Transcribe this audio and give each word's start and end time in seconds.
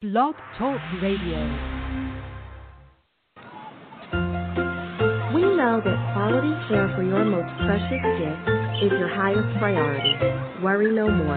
Blog 0.00 0.32
Talk 0.56 0.80
Radio. 1.04 1.36
We 5.36 5.44
know 5.44 5.76
that 5.84 5.98
quality 6.16 6.56
care 6.72 6.88
for 6.96 7.04
your 7.04 7.20
most 7.28 7.52
precious 7.68 8.00
gift 8.16 8.48
is 8.80 8.96
your 8.96 9.12
highest 9.12 9.44
priority. 9.60 10.16
Worry 10.64 10.96
no 10.96 11.04
more. 11.04 11.36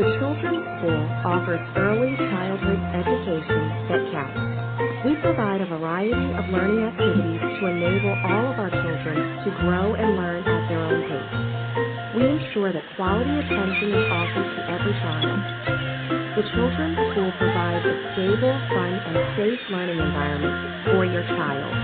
The 0.00 0.08
Children's 0.16 0.64
School 0.80 1.04
offers 1.20 1.60
early 1.76 2.16
childhood 2.32 2.80
education 2.96 3.60
that 3.92 4.00
counts. 4.08 5.04
We 5.04 5.12
provide 5.20 5.60
a 5.60 5.68
variety 5.68 6.32
of 6.32 6.48
learning 6.48 6.88
activities 6.88 7.44
to 7.60 7.62
enable 7.68 8.16
all 8.24 8.44
of 8.48 8.56
our 8.56 8.72
children 8.72 9.20
to 9.44 9.50
grow 9.60 9.92
and 10.00 10.16
learn 10.16 10.48
at 10.48 10.64
their 10.72 10.80
own 10.80 11.04
pace. 11.12 12.16
We 12.16 12.24
ensure 12.24 12.72
that 12.72 12.88
quality 12.96 13.36
attention 13.36 13.92
is 13.92 14.06
offered 14.08 14.48
to 14.48 14.60
every 14.72 14.96
child. 14.96 15.97
The 16.38 16.46
Children's 16.54 17.02
School 17.10 17.34
provides 17.42 17.82
a 17.82 17.98
stable, 18.14 18.54
fun, 18.70 19.02
and 19.02 19.18
safe 19.34 19.58
learning 19.74 19.98
environment 19.98 20.86
for 20.86 21.02
your 21.04 21.26
child. 21.34 21.74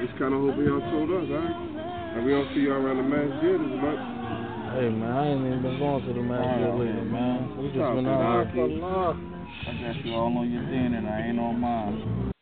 It's 0.00 0.14
kind 0.16 0.32
of 0.32 0.40
hoping 0.40 0.64
y'all 0.64 0.80
told 0.94 1.10
us, 1.10 1.26
huh? 1.28 1.69
And 2.12 2.24
we 2.24 2.32
don't 2.32 2.48
see 2.54 2.62
y'all 2.62 2.82
around 2.82 2.96
the 2.96 3.02
masjid 3.06 3.54
as 3.54 3.76
much. 3.80 4.02
Hey 4.74 4.88
man, 4.88 5.10
I 5.10 5.28
ain't 5.30 5.46
even 5.46 5.62
been 5.62 5.78
going 5.78 6.06
to 6.06 6.12
the 6.12 6.22
masjid 6.22 6.66
oh, 6.66 6.76
lately, 6.78 7.06
man. 7.10 7.56
We 7.56 7.64
just 7.68 7.76
Stop 7.78 7.94
been 7.94 8.06
it, 8.06 8.10
out 8.10 8.46
Aki. 8.46 8.56
here 8.56 8.66
for 8.66 8.86
Allah. 8.86 9.30
I 9.60 9.72
got 9.82 10.04
you 10.04 10.14
all 10.14 10.38
on 10.38 10.50
your 10.50 10.64
din 10.66 10.94
and 10.94 11.06
I 11.06 11.26
ain't 11.28 11.38
on 11.38 11.60
mine. 11.60 12.32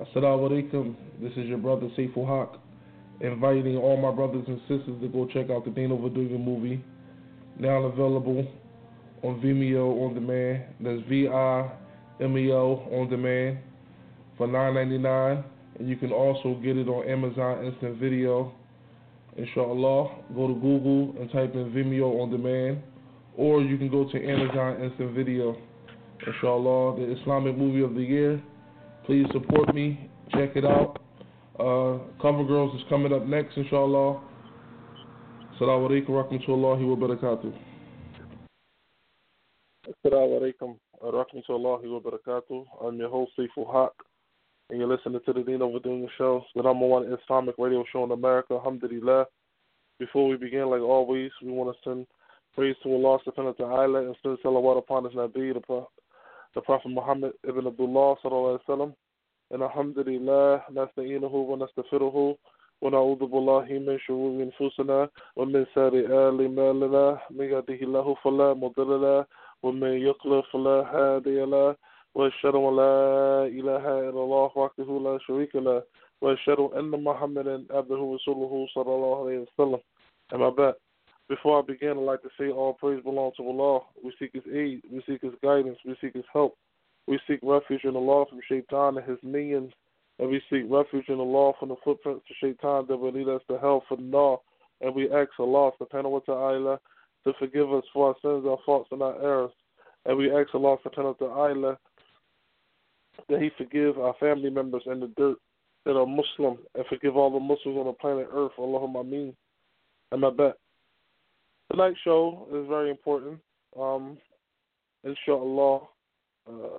Assalamu 0.00 0.50
alaikum. 0.50 0.94
This 1.20 1.32
is 1.32 1.46
your 1.46 1.58
brother 1.58 1.88
Saiful 1.96 2.26
Haqq, 2.26 2.58
inviting 3.20 3.76
all 3.76 3.96
my 3.96 4.12
brothers 4.12 4.44
and 4.46 4.60
sisters 4.60 5.00
to 5.00 5.08
go 5.08 5.26
check 5.26 5.50
out 5.50 5.64
the 5.64 5.70
Deen 5.70 5.92
Over 5.92 6.08
Dunya 6.08 6.42
movie, 6.42 6.84
now 7.58 7.84
available 7.84 8.46
on 9.22 9.40
Vimeo 9.40 10.06
on 10.06 10.14
demand. 10.14 10.64
That's 10.80 11.00
V 11.08 11.28
I 11.28 11.70
M 12.20 12.36
E 12.38 12.50
O 12.52 12.86
on 12.92 13.08
demand 13.10 13.58
for 14.36 14.46
$9.99, 14.46 15.44
and 15.78 15.88
you 15.88 15.96
can 15.96 16.12
also 16.12 16.54
get 16.62 16.76
it 16.76 16.88
on 16.88 17.08
Amazon 17.08 17.64
Instant 17.64 17.98
Video. 17.98 18.52
Inshallah, 19.36 20.24
go 20.34 20.48
to 20.48 20.54
Google 20.54 21.14
and 21.20 21.30
type 21.30 21.54
in 21.54 21.70
Vimeo 21.70 22.22
on 22.22 22.30
demand, 22.30 22.82
or 23.36 23.60
you 23.60 23.76
can 23.76 23.90
go 23.90 24.10
to 24.10 24.26
Amazon 24.26 24.82
Instant 24.82 25.14
Video. 25.14 25.56
Inshallah, 26.26 26.96
the 26.96 27.20
Islamic 27.20 27.56
movie 27.56 27.82
of 27.82 27.94
the 27.94 28.02
year. 28.02 28.42
Please 29.04 29.26
support 29.32 29.74
me. 29.74 30.10
Check 30.32 30.56
it 30.56 30.64
out. 30.64 30.98
Uh, 31.60 31.98
Cover 32.20 32.44
Girls 32.44 32.74
is 32.74 32.82
coming 32.88 33.12
up 33.12 33.26
next, 33.26 33.56
inshallah. 33.56 34.20
Assalamu 35.54 35.88
alaikum 35.88 36.08
wa 36.10 36.24
rahmatullahi 36.24 36.84
wa 36.86 36.96
barakatuh. 37.06 37.52
Assalamu 39.86 40.40
alaikum 40.40 40.76
wa 41.00 41.24
rahmatullahi 41.24 41.90
wa 41.90 42.00
barakatuh. 42.00 42.64
I'm 42.82 42.96
your 42.96 43.08
host, 43.08 43.32
Haqq, 43.38 43.90
and 44.68 44.80
you're 44.80 44.88
listening 44.88 45.20
to 45.24 45.32
the 45.32 45.42
Deen 45.42 45.62
Over 45.62 45.78
Show, 46.18 46.44
the 46.56 46.62
number 46.62 46.86
one 46.86 47.16
Islamic 47.22 47.54
radio 47.56 47.84
show 47.92 48.02
in 48.04 48.10
America, 48.10 48.54
alhamdulillah. 48.54 49.26
Before 50.00 50.28
we 50.28 50.36
begin, 50.36 50.68
like 50.70 50.80
always, 50.80 51.30
we 51.40 51.52
want 51.52 51.74
to 51.74 51.88
send 51.88 52.06
praise 52.54 52.74
to 52.82 52.92
Allah 52.92 53.18
subhanahu 53.24 53.58
wa 53.60 53.66
ta'ala 53.66 53.98
and 54.06 54.16
send 54.22 54.38
salawat 54.44 54.78
upon 54.78 55.04
his 55.04 55.14
Nabi, 55.14 55.54
the 55.54 55.86
the 56.54 56.60
Prophet 56.62 56.88
Muhammad 56.88 57.32
ibn 57.48 57.66
Abdullah 57.66 58.16
sallallahu 58.24 58.58
alaihi 58.58 58.68
wasallam. 58.68 58.94
And 59.52 59.62
alhamdulillah, 59.62 60.62
nasta'inuhu 60.72 61.30
wa 61.30 61.56
nastaghfiruhu 61.56 62.36
wa 62.80 62.90
shururi 62.90 64.50
anfusina 64.50 65.08
wa 65.36 65.44
min 65.44 65.64
sayyi'ati 65.76 66.08
a'malina. 66.10 67.20
Man 67.30 67.48
yahdihillahu 67.50 68.16
fala 68.20 68.54
mudilla 68.56 68.98
lahu 68.98 69.26
wa 69.62 69.72
man 69.72 69.92
yudlil 69.92 70.42
fala 70.50 70.82
an 72.24 72.76
la 72.76 73.44
ilaha 73.44 74.10
illallah 74.10 74.52
wahdahu 74.54 75.02
la 75.02 75.18
sharika 75.28 75.60
lahu 75.60 75.82
wa 76.20 76.34
ashhadu 76.34 76.76
anna 76.76 76.96
Muhammadan 76.96 77.66
abduhu 77.68 78.12
wa 78.12 78.18
rasuluhu 78.18 78.66
sallallahu 78.74 79.26
alaihi 79.26 79.46
wasallam. 79.58 79.80
And 80.30 80.40
my 80.40 80.50
bad. 80.50 80.74
Before 81.28 81.58
I 81.58 81.66
begin, 81.66 81.90
I'd 81.90 81.96
like 81.96 82.22
to 82.22 82.30
say 82.38 82.50
all 82.50 82.74
praise 82.74 83.02
belongs 83.02 83.34
to 83.36 83.46
Allah. 83.46 83.80
We 84.02 84.14
seek 84.18 84.30
His 84.32 84.44
aid, 84.46 84.82
we 84.90 85.02
seek 85.06 85.22
His 85.22 85.34
guidance, 85.42 85.78
we 85.84 85.96
seek 86.00 86.14
His 86.14 86.24
help. 86.32 86.56
We 87.06 87.20
seek 87.28 87.38
refuge 87.42 87.84
in 87.84 87.94
Allah 87.94 88.26
from 88.28 88.40
Shaitan 88.48 88.98
and 88.98 89.06
his 89.06 89.18
minions, 89.22 89.72
and 90.18 90.28
we 90.28 90.42
seek 90.50 90.64
refuge 90.68 91.08
in 91.08 91.20
Allah 91.20 91.52
from 91.58 91.68
the 91.68 91.76
footprints 91.84 92.24
of 92.28 92.36
Shaitan 92.40 92.86
that 92.88 92.96
will 92.96 93.12
lead 93.12 93.28
us 93.28 93.42
to 93.48 93.58
hell 93.58 93.84
for 93.88 93.96
now. 93.98 94.40
And 94.80 94.94
we 94.94 95.10
ask 95.10 95.30
Allah 95.38 95.70
subhanahu 95.80 96.10
wa 96.10 96.18
ta'ala 96.20 96.80
to 97.24 97.32
forgive 97.38 97.72
us 97.72 97.84
for 97.92 98.08
our 98.08 98.14
sins, 98.22 98.44
our 98.48 98.58
faults, 98.66 98.88
and 98.90 99.02
our 99.02 99.14
errors. 99.22 99.52
And 100.04 100.18
we 100.18 100.32
ask 100.32 100.52
Allah 100.54 100.78
subhanahu 100.84 101.20
wa 101.20 101.28
ta'ala 101.28 101.78
that 103.28 103.40
He 103.40 103.50
forgive 103.56 103.98
our 103.98 104.14
family 104.20 104.50
members 104.50 104.82
and 104.86 105.02
the 105.02 105.08
dirt 105.16 105.36
that 105.84 105.96
are 105.96 106.06
Muslim 106.06 106.58
and 106.74 106.86
forgive 106.88 107.16
all 107.16 107.30
the 107.30 107.40
Muslims 107.40 107.78
on 107.78 107.86
the 107.86 107.92
planet 107.92 108.28
Earth. 108.32 108.52
Allahumma 108.58 109.00
ameen. 109.00 109.34
And 110.12 110.20
my 110.20 110.30
bet. 110.30 110.56
Tonight's 111.70 111.98
show 112.04 112.46
is 112.52 112.68
very 112.68 112.90
important. 112.90 113.38
Um, 113.78 114.18
inshallah, 115.04 115.80
uh, 116.48 116.78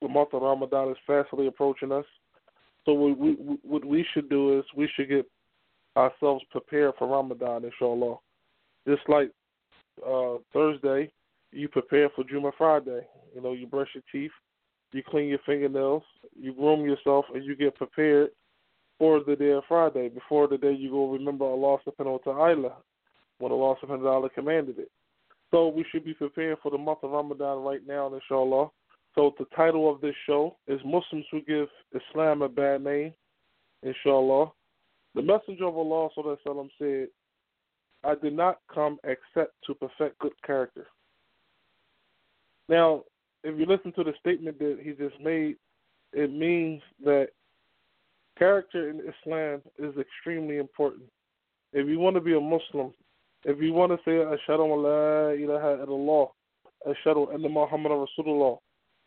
the 0.00 0.08
month 0.08 0.30
of 0.32 0.42
Ramadan 0.42 0.90
is 0.90 0.96
fastly 1.06 1.46
approaching 1.46 1.92
us. 1.92 2.04
So 2.84 2.92
what 2.92 3.18
we, 3.18 3.32
what 3.62 3.84
we 3.84 4.06
should 4.12 4.30
do 4.30 4.58
is 4.58 4.64
we 4.74 4.88
should 4.94 5.08
get 5.08 5.26
ourselves 5.96 6.44
prepared 6.50 6.94
for 6.98 7.08
Ramadan, 7.08 7.64
inshallah. 7.64 8.16
Just 8.86 9.02
like 9.08 9.30
uh, 10.06 10.36
Thursday, 10.52 11.10
you 11.52 11.68
prepare 11.68 12.08
for 12.10 12.24
Juma 12.24 12.50
Friday. 12.56 13.00
You 13.34 13.42
know, 13.42 13.52
you 13.52 13.66
brush 13.66 13.88
your 13.94 14.04
teeth, 14.10 14.32
you 14.92 15.02
clean 15.08 15.28
your 15.28 15.38
fingernails, 15.44 16.02
you 16.38 16.54
groom 16.54 16.84
yourself, 16.84 17.26
and 17.34 17.44
you 17.44 17.54
get 17.54 17.74
prepared 17.76 18.30
for 18.98 19.22
the 19.24 19.36
day 19.36 19.50
of 19.50 19.64
Friday. 19.68 20.08
Before 20.08 20.48
the 20.48 20.58
day, 20.58 20.72
you 20.72 20.90
go. 20.90 21.10
remember 21.10 21.44
Allah 21.44 21.78
subhanahu 21.86 22.24
wa 22.24 22.32
ta'ala 22.32 22.72
when 23.38 23.52
Allah 23.52 23.74
subhanahu 23.82 24.02
wa 24.02 24.10
ta'ala 24.10 24.30
commanded 24.30 24.78
it. 24.78 24.90
So 25.50 25.68
we 25.68 25.84
should 25.90 26.04
be 26.04 26.14
preparing 26.14 26.56
for 26.62 26.70
the 26.70 26.78
month 26.78 26.98
of 27.02 27.10
Ramadan 27.10 27.58
right 27.58 27.86
now, 27.86 28.12
inshallah. 28.12 28.68
So 29.14 29.34
the 29.38 29.46
title 29.56 29.92
of 29.92 30.00
this 30.00 30.14
show 30.26 30.56
is 30.66 30.80
Muslims 30.84 31.24
Who 31.30 31.40
Give 31.42 31.68
Islam 31.94 32.42
a 32.42 32.48
Bad 32.48 32.84
Name, 32.84 33.14
inshallah. 33.82 34.52
The 35.14 35.22
Messenger 35.22 35.66
of 35.66 35.76
Allah 35.76 36.08
said, 36.78 37.08
I 38.04 38.14
did 38.14 38.34
not 38.34 38.58
come 38.72 38.98
except 39.04 39.54
to 39.66 39.74
perfect 39.74 40.18
good 40.20 40.34
character. 40.44 40.86
Now, 42.68 43.04
if 43.44 43.58
you 43.58 43.66
listen 43.66 43.92
to 43.92 44.04
the 44.04 44.12
statement 44.20 44.58
that 44.58 44.78
he 44.82 44.90
just 44.92 45.20
made, 45.22 45.56
it 46.12 46.32
means 46.32 46.82
that 47.04 47.28
character 48.38 48.90
in 48.90 49.00
Islam 49.00 49.62
is 49.78 49.94
extremely 49.98 50.58
important. 50.58 51.04
If 51.72 51.86
you 51.86 51.98
want 51.98 52.16
to 52.16 52.20
be 52.20 52.34
a 52.34 52.40
Muslim, 52.40 52.92
if 53.44 53.60
you 53.60 53.72
want 53.72 53.92
to 53.92 53.98
say 54.04 54.12
Ashhadu 54.12 54.64
an 54.64 54.82
la 54.82 55.28
ilaha 55.30 55.86
illallah, 55.86 56.28
Ashhadu 56.86 57.34
anna 57.34 57.48
Muhammad 57.48 57.92
Rasulullah, 57.92 58.58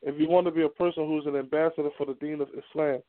if 0.01 0.19
you 0.19 0.27
want 0.27 0.45
to 0.45 0.51
be 0.51 0.63
a 0.63 0.69
person 0.69 1.07
who's 1.07 1.25
an 1.25 1.35
ambassador 1.35 1.89
for 1.97 2.05
the 2.05 2.13
deen 2.15 2.41
of 2.41 2.49
Islam, 2.49 3.01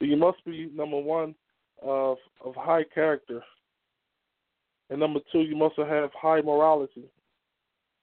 you 0.00 0.16
must 0.16 0.44
be 0.44 0.70
number 0.74 0.98
one 0.98 1.34
of 1.82 2.16
of 2.44 2.54
high 2.54 2.84
character, 2.94 3.42
and 4.88 5.00
number 5.00 5.20
two, 5.32 5.40
you 5.40 5.56
must 5.56 5.76
have 5.76 6.10
high 6.14 6.40
morality, 6.40 7.04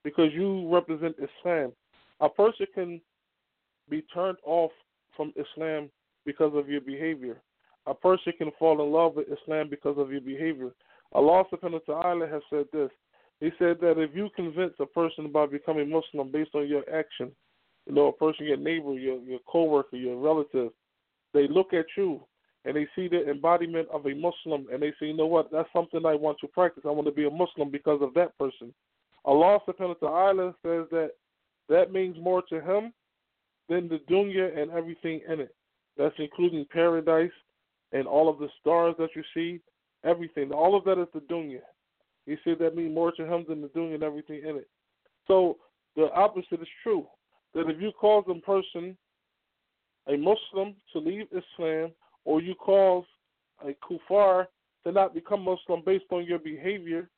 because 0.04 0.32
you 0.34 0.72
represent 0.74 1.16
Islam. 1.18 1.72
A 2.20 2.30
person 2.30 2.66
can 2.74 3.02
be 3.90 4.04
turned 4.14 4.38
off 4.46 4.72
from 5.16 5.34
Islam 5.36 5.90
because 6.26 6.54
of 6.56 6.70
your 6.70 6.82
behavior. 6.82 7.42
A 7.86 7.94
person 7.94 8.34
can 8.38 8.52
fall 8.60 8.84
in 8.84 8.92
love 8.92 9.16
with 9.16 9.28
Islam 9.28 9.70
because 9.70 9.98
of 9.98 10.12
your 10.12 10.22
behavior. 10.22 10.72
Allah 11.14 11.44
subhanahu 11.52 11.82
wa 11.88 12.02
ta'ala 12.02 12.28
has 12.28 12.42
said 12.50 12.66
this. 12.74 12.90
He 13.40 13.50
said 13.60 13.78
that 13.82 14.00
if 14.00 14.16
you 14.16 14.30
convince 14.36 14.74
a 14.80 14.86
person 14.86 15.32
by 15.32 15.46
becoming 15.46 15.90
Muslim 15.90 16.32
based 16.32 16.56
on 16.56 16.68
your 16.68 16.84
action, 16.94 17.32
you 17.86 17.94
know, 17.94 18.08
a 18.08 18.12
person, 18.12 18.46
your 18.46 18.58
neighbor, 18.58 18.94
your 18.94 19.20
your 19.20 19.40
coworker, 19.48 19.96
your 19.96 20.18
relative, 20.18 20.72
they 21.34 21.48
look 21.48 21.74
at 21.74 21.86
you 21.96 22.22
and 22.66 22.76
they 22.76 22.88
see 22.96 23.08
the 23.08 23.30
embodiment 23.30 23.88
of 23.94 24.06
a 24.06 24.14
Muslim 24.14 24.68
and 24.72 24.82
they 24.82 24.92
say, 25.00 25.08
you 25.08 25.16
know 25.16 25.28
what, 25.28 25.50
that's 25.52 25.72
something 25.72 26.06
I 26.06 26.16
want 26.16 26.38
to 26.42 26.48
practice. 26.48 26.84
I 26.86 26.92
want 26.92 27.08
to 27.08 27.14
be 27.14 27.26
a 27.26 27.32
Muslim 27.32 27.72
because 27.72 28.02
of 28.02 28.14
that 28.16 28.38
person. 28.38 28.74
Allah 29.24 29.60
subhanahu 29.68 30.02
wa 30.02 30.10
ta'ala 30.10 30.56
says 30.64 30.86
that 30.92 31.12
that 31.70 31.92
means 31.92 32.18
more 32.22 32.42
to 32.50 32.62
him 32.62 32.94
than 33.70 33.90
the 33.90 34.00
dunya 34.10 34.58
and 34.58 34.72
everything 34.72 35.22
in 35.28 35.40
it. 35.42 35.56
That's 35.98 36.16
including 36.18 36.66
paradise 36.72 37.32
and 37.92 38.08
all 38.08 38.30
of 38.30 38.40
the 38.40 38.50
stars 38.60 38.96
that 39.00 39.10
you 39.16 39.24
see, 39.34 39.60
everything. 40.04 40.52
All 40.52 40.78
of 40.78 40.84
that 40.86 41.02
is 41.02 41.08
the 41.14 41.22
dunya. 41.22 41.62
He 42.26 42.36
said 42.44 42.58
that 42.60 42.76
means 42.76 42.94
more 42.94 43.12
to 43.14 43.26
him 43.26 43.46
than 43.48 43.62
the 43.62 43.68
dunya 43.70 43.96
and 43.96 44.04
everything 44.04 44.42
in 44.48 44.58
it. 44.58 44.70
So 45.28 45.58
the 45.96 46.12
opposite 46.14 46.62
is 46.62 46.68
true. 46.84 47.08
That 47.54 47.70
if 47.70 47.82
you 47.82 47.92
cause 48.00 48.26
a 48.30 48.40
person 48.42 48.98
a 50.08 50.16
Muslim 50.16 50.76
to 50.94 51.00
leave 51.00 51.28
Islam, 51.32 51.92
or 52.26 52.42
you 52.42 52.56
cause 52.56 53.04
a 53.66 53.76
kuffar 53.86 54.48
to 54.86 54.92
not 54.92 55.14
become 55.14 55.42
Muslim 55.42 55.82
based 55.86 56.06
on 56.12 56.26
your 56.26 56.40
behavior, 56.40 57.10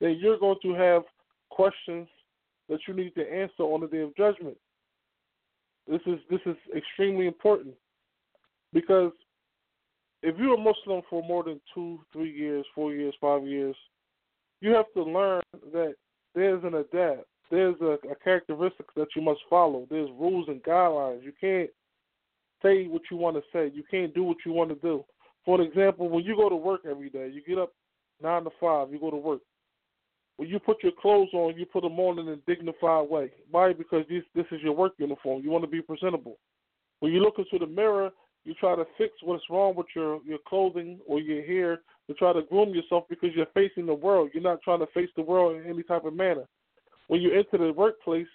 then 0.00 0.18
you're 0.20 0.38
going 0.38 0.58
to 0.62 0.74
have 0.74 1.02
questions 1.50 2.08
that 2.68 2.80
you 2.86 2.94
need 2.94 3.14
to 3.14 3.32
answer 3.32 3.62
on 3.62 3.80
the 3.80 3.86
day 3.86 4.00
of 4.00 4.16
judgment. 4.16 4.56
This 5.88 6.00
is 6.06 6.18
this 6.30 6.40
is 6.46 6.56
extremely 6.76 7.26
important 7.26 7.74
because 8.72 9.12
if 10.22 10.36
you're 10.38 10.54
a 10.54 10.58
Muslim 10.58 11.02
for 11.08 11.22
more 11.22 11.44
than 11.44 11.60
two, 11.72 12.00
three 12.12 12.32
years, 12.32 12.66
four 12.74 12.92
years, 12.92 13.14
five 13.20 13.46
years, 13.46 13.76
you 14.60 14.70
have 14.70 14.86
to 14.94 15.02
learn 15.02 15.42
that 15.72 15.94
there's 16.34 16.62
an 16.64 16.72
adab. 16.72 17.20
There's 17.50 17.76
a, 17.80 17.96
a 18.10 18.16
characteristic 18.24 18.86
that 18.96 19.08
you 19.14 19.22
must 19.22 19.40
follow. 19.48 19.86
There's 19.88 20.10
rules 20.18 20.48
and 20.48 20.62
guidelines. 20.64 21.22
You 21.22 21.32
can't 21.40 21.70
say 22.62 22.86
what 22.86 23.02
you 23.10 23.16
want 23.16 23.36
to 23.36 23.42
say. 23.52 23.70
You 23.72 23.84
can't 23.88 24.12
do 24.14 24.24
what 24.24 24.38
you 24.44 24.52
want 24.52 24.70
to 24.70 24.76
do. 24.76 25.04
For 25.44 25.60
example, 25.60 26.08
when 26.08 26.24
you 26.24 26.34
go 26.34 26.48
to 26.48 26.56
work 26.56 26.80
every 26.88 27.08
day, 27.08 27.30
you 27.32 27.42
get 27.46 27.58
up 27.58 27.72
nine 28.20 28.44
to 28.44 28.50
five, 28.60 28.90
you 28.90 28.98
go 28.98 29.10
to 29.10 29.16
work. 29.16 29.40
When 30.36 30.48
you 30.48 30.58
put 30.58 30.82
your 30.82 30.92
clothes 31.00 31.30
on, 31.32 31.56
you 31.56 31.64
put 31.64 31.82
them 31.82 31.98
on 31.98 32.18
in 32.18 32.28
a 32.28 32.36
dignified 32.36 33.08
way. 33.08 33.30
Why? 33.50 33.72
Because 33.72 34.04
this 34.08 34.22
this 34.34 34.46
is 34.50 34.60
your 34.62 34.74
work 34.74 34.92
uniform. 34.98 35.42
You 35.42 35.50
want 35.50 35.64
to 35.64 35.70
be 35.70 35.80
presentable. 35.80 36.36
When 37.00 37.12
you 37.12 37.20
look 37.20 37.38
into 37.38 37.58
the 37.58 37.70
mirror, 37.70 38.10
you 38.44 38.54
try 38.54 38.76
to 38.76 38.84
fix 38.98 39.12
what's 39.22 39.42
wrong 39.48 39.74
with 39.74 39.86
your 39.94 40.20
your 40.24 40.38
clothing 40.46 41.00
or 41.06 41.20
your 41.20 41.42
hair 41.44 41.80
to 42.06 42.14
try 42.14 42.32
to 42.32 42.42
groom 42.42 42.74
yourself 42.74 43.04
because 43.08 43.30
you're 43.34 43.46
facing 43.54 43.86
the 43.86 43.94
world. 43.94 44.30
You're 44.32 44.42
not 44.42 44.62
trying 44.62 44.80
to 44.80 44.86
face 44.92 45.10
the 45.16 45.22
world 45.22 45.56
in 45.56 45.68
any 45.68 45.82
type 45.82 46.04
of 46.04 46.14
manner. 46.14 46.44
When 47.08 47.20
you 47.22 47.32
enter 47.32 47.64
the 47.64 47.72
workplace, 47.72 48.26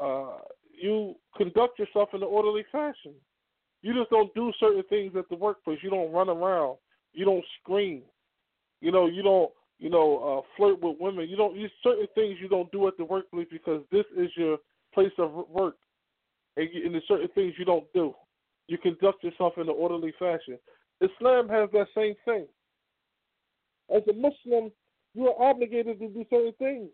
uh, 0.00 0.38
you 0.70 1.14
conduct 1.36 1.78
yourself 1.78 2.10
in 2.12 2.22
an 2.22 2.28
orderly 2.28 2.64
fashion. 2.72 3.14
You 3.82 3.94
just 3.94 4.10
don't 4.10 4.34
do 4.34 4.52
certain 4.58 4.82
things 4.88 5.12
at 5.16 5.28
the 5.28 5.36
workplace. 5.36 5.78
You 5.82 5.90
don't 5.90 6.12
run 6.12 6.28
around. 6.28 6.76
You 7.12 7.24
don't 7.24 7.44
scream. 7.60 8.02
You 8.80 8.90
know, 8.90 9.06
you 9.06 9.22
don't 9.22 9.50
you 9.78 9.90
know, 9.90 10.42
uh, 10.44 10.48
flirt 10.56 10.82
with 10.82 10.96
women. 10.98 11.28
You 11.28 11.36
don't. 11.36 11.56
You 11.56 11.68
certain 11.82 12.06
things 12.14 12.38
you 12.40 12.48
don't 12.48 12.70
do 12.72 12.86
at 12.88 12.96
the 12.96 13.04
workplace 13.04 13.48
because 13.50 13.82
this 13.92 14.04
is 14.16 14.30
your 14.36 14.58
place 14.94 15.12
of 15.18 15.32
work, 15.48 15.76
and, 16.56 16.68
you, 16.72 16.86
and 16.86 16.94
there's 16.94 17.04
certain 17.08 17.28
things 17.34 17.54
you 17.58 17.64
don't 17.64 17.86
do. 17.92 18.14
You 18.68 18.78
conduct 18.78 19.22
yourself 19.22 19.54
in 19.56 19.62
an 19.62 19.74
orderly 19.76 20.12
fashion. 20.18 20.58
Islam 21.00 21.48
has 21.48 21.68
that 21.72 21.86
same 21.94 22.14
thing. 22.24 22.46
As 23.94 24.02
a 24.08 24.12
Muslim, 24.14 24.72
you 25.14 25.28
are 25.28 25.50
obligated 25.50 25.98
to 26.00 26.08
do 26.08 26.24
certain 26.30 26.54
things. 26.58 26.88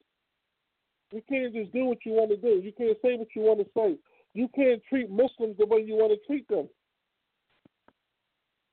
You 1.13 1.23
can't 1.29 1.55
just 1.55 1.73
do 1.73 1.85
what 1.85 1.99
you 2.05 2.13
want 2.13 2.31
to 2.31 2.37
do. 2.37 2.61
You 2.63 2.73
can't 2.77 2.97
say 3.03 3.17
what 3.17 3.29
you 3.37 3.43
want 3.43 3.61
to 3.61 3.67
say. 3.77 3.97
You 4.35 4.49
can't 4.55 4.83
treat 4.89 5.11
Muslims 5.11 5.57
the 5.59 5.67
way 5.67 5.81
you 5.81 5.95
want 5.95 6.13
to 6.13 6.27
treat 6.27 6.49
them. 6.49 6.69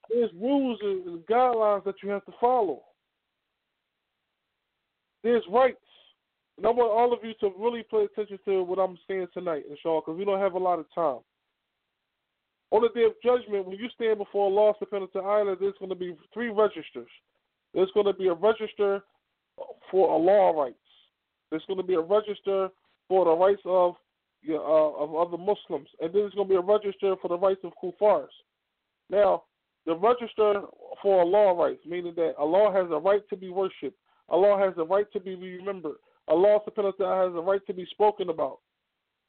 There's 0.09 0.31
rules 0.33 0.79
and 0.81 1.19
guidelines 1.27 1.83
that 1.85 1.95
you 2.01 2.09
have 2.09 2.25
to 2.25 2.31
follow. 2.41 2.81
There's 5.24 5.44
rights. 5.50 5.77
And 6.57 6.66
I 6.66 6.69
want 6.71 6.92
all 6.92 7.13
of 7.13 7.19
you 7.24 7.33
to 7.39 7.54
really 7.57 7.83
pay 7.89 8.04
attention 8.04 8.38
to 8.45 8.63
what 8.63 8.80
I'm 8.80 8.98
saying 9.07 9.27
tonight, 9.33 9.63
inshallah, 9.69 10.01
because 10.06 10.18
we 10.18 10.25
don't 10.25 10.42
have 10.42 10.54
a 10.54 10.60
lot 10.60 10.80
of 10.80 10.86
time. 10.94 11.19
On 12.71 12.81
the 12.81 12.89
day 12.94 13.06
of 13.06 13.13
judgment, 13.24 13.66
when 13.66 13.80
you 13.80 13.88
stand 13.95 14.18
before 14.18 14.45
Allah 14.45 14.74
subhanahu 14.81 15.10
wa 15.16 15.21
ta'ala, 15.21 15.56
there's 15.60 15.74
going 15.80 15.89
to 15.89 15.95
be 15.95 16.16
three 16.33 16.50
registers. 16.50 17.10
There's 17.74 17.89
going 17.94 18.06
to 18.06 18.13
be 18.13 18.27
a 18.27 18.33
register 18.33 19.01
for 19.89 20.10
Allah 20.10 20.54
rights. 20.63 20.77
There's 21.50 21.63
going 21.68 21.80
to 21.80 21.86
be 21.86 21.95
a 21.95 22.01
register 22.01 22.69
for 23.07 23.25
the 23.25 23.31
rights 23.31 23.62
of 23.66 23.95
uh, 24.50 24.54
of 24.54 25.16
other 25.16 25.38
Muslims, 25.38 25.89
and 26.00 26.13
then 26.13 26.21
there's 26.21 26.33
going 26.33 26.48
to 26.48 26.54
be 26.54 26.57
a 26.57 26.61
register 26.61 27.16
for 27.21 27.28
the 27.28 27.38
rights 27.38 27.59
of 27.64 27.73
kuffars. 27.83 28.30
Now, 29.09 29.44
the 29.85 29.95
register 29.95 30.61
for 31.02 31.21
Allah 31.21 31.56
rights, 31.56 31.81
meaning 31.85 32.14
that 32.16 32.35
Allah 32.38 32.71
has 32.71 32.90
a 32.92 32.99
right 32.99 33.21
to 33.30 33.35
be 33.35 33.49
worshipped. 33.49 33.97
Allah 34.30 34.57
has 34.59 34.74
a 34.78 34.83
right 34.83 35.12
to 35.14 35.19
be 35.19 35.36
remembered. 35.36 35.98
Allah 36.28 36.59
subhanahu 36.68 37.00
wa 37.00 37.06
ta'ala 37.06 37.28
has 37.30 37.36
a 37.36 37.42
right 37.42 37.66
to 37.68 37.74
be 37.74 37.86
spoken 37.92 38.30
about. 38.30 38.59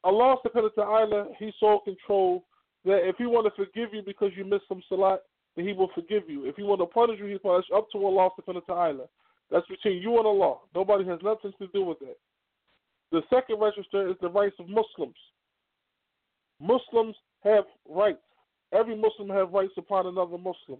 Allah 0.03 0.35
subhanahu 0.45 0.71
wa 0.77 0.83
ta'ala, 0.83 1.27
He's 1.39 1.53
so 1.59 1.79
control 1.83 2.43
that 2.85 3.07
if 3.07 3.15
He 3.17 3.25
want 3.25 3.45
to 3.45 3.65
forgive 3.65 3.93
you 3.93 4.01
because 4.05 4.31
you 4.35 4.45
missed 4.45 4.67
some 4.67 4.83
salat, 4.87 5.21
then 5.55 5.65
He 5.65 5.73
will 5.73 5.89
forgive 5.93 6.23
you. 6.29 6.45
If 6.45 6.55
He 6.55 6.63
want 6.63 6.81
to 6.81 6.85
punish 6.85 7.19
you, 7.19 7.25
He 7.25 7.37
punish 7.37 7.65
up 7.75 7.89
to 7.91 7.97
Allah 8.05 8.29
subhanahu 8.39 8.61
wa 8.67 8.75
ta'ala. 8.75 9.05
That's 9.51 9.67
between 9.67 10.01
you 10.01 10.17
and 10.17 10.25
Allah. 10.25 10.57
Nobody 10.73 11.05
has 11.05 11.19
nothing 11.23 11.51
to 11.59 11.67
do 11.73 11.83
with 11.83 11.99
that. 11.99 12.17
The 13.11 13.21
second 13.29 13.59
register 13.59 14.09
is 14.09 14.15
the 14.21 14.29
rights 14.29 14.55
of 14.59 14.69
Muslims. 14.69 15.17
Muslims 16.61 17.15
have 17.43 17.65
rights. 17.89 18.21
Every 18.73 18.95
Muslim 18.95 19.27
has 19.29 19.47
rights 19.51 19.73
upon 19.77 20.07
another 20.07 20.37
Muslim. 20.37 20.79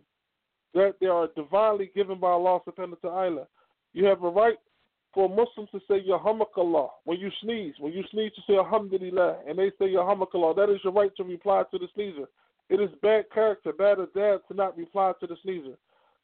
That 0.74 0.94
they 1.02 1.08
are 1.08 1.28
divinely 1.36 1.92
given 1.94 2.20
by 2.20 2.30
Allah 2.30 2.60
subhanahu 2.66 3.04
wa 3.04 3.10
ta'ala. 3.10 3.48
You 3.94 4.06
have 4.06 4.24
a 4.24 4.30
right 4.30 4.58
for 5.14 5.28
Muslims 5.28 5.70
to 5.72 5.80
say 5.88 6.06
Yarhamakallah 6.08 6.90
when 7.04 7.20
you 7.20 7.30
sneeze. 7.44 7.74
When 7.80 7.94
you 7.94 8.04
sneeze, 8.12 8.32
to 8.36 8.42
say 8.48 8.58
Alhamdulillah, 8.58 9.40
and 9.48 9.58
they 9.58 9.72
say 9.78 9.94
Yarhamakallah. 9.94 10.56
That 10.56 10.70
is 10.70 10.80
your 10.84 10.94
right 10.94 11.12
to 11.18 11.24
reply 11.24 11.64
to 11.72 11.78
the 11.78 11.88
sneezer. 11.94 12.28
It 12.70 12.80
is 12.80 12.90
bad 13.02 13.26
character, 13.34 13.74
bad 13.74 13.98
adab 13.98 14.40
to 14.48 14.54
not 14.54 14.78
reply 14.78 15.12
to 15.20 15.28
the 15.28 15.36
sneezer. 15.44 15.76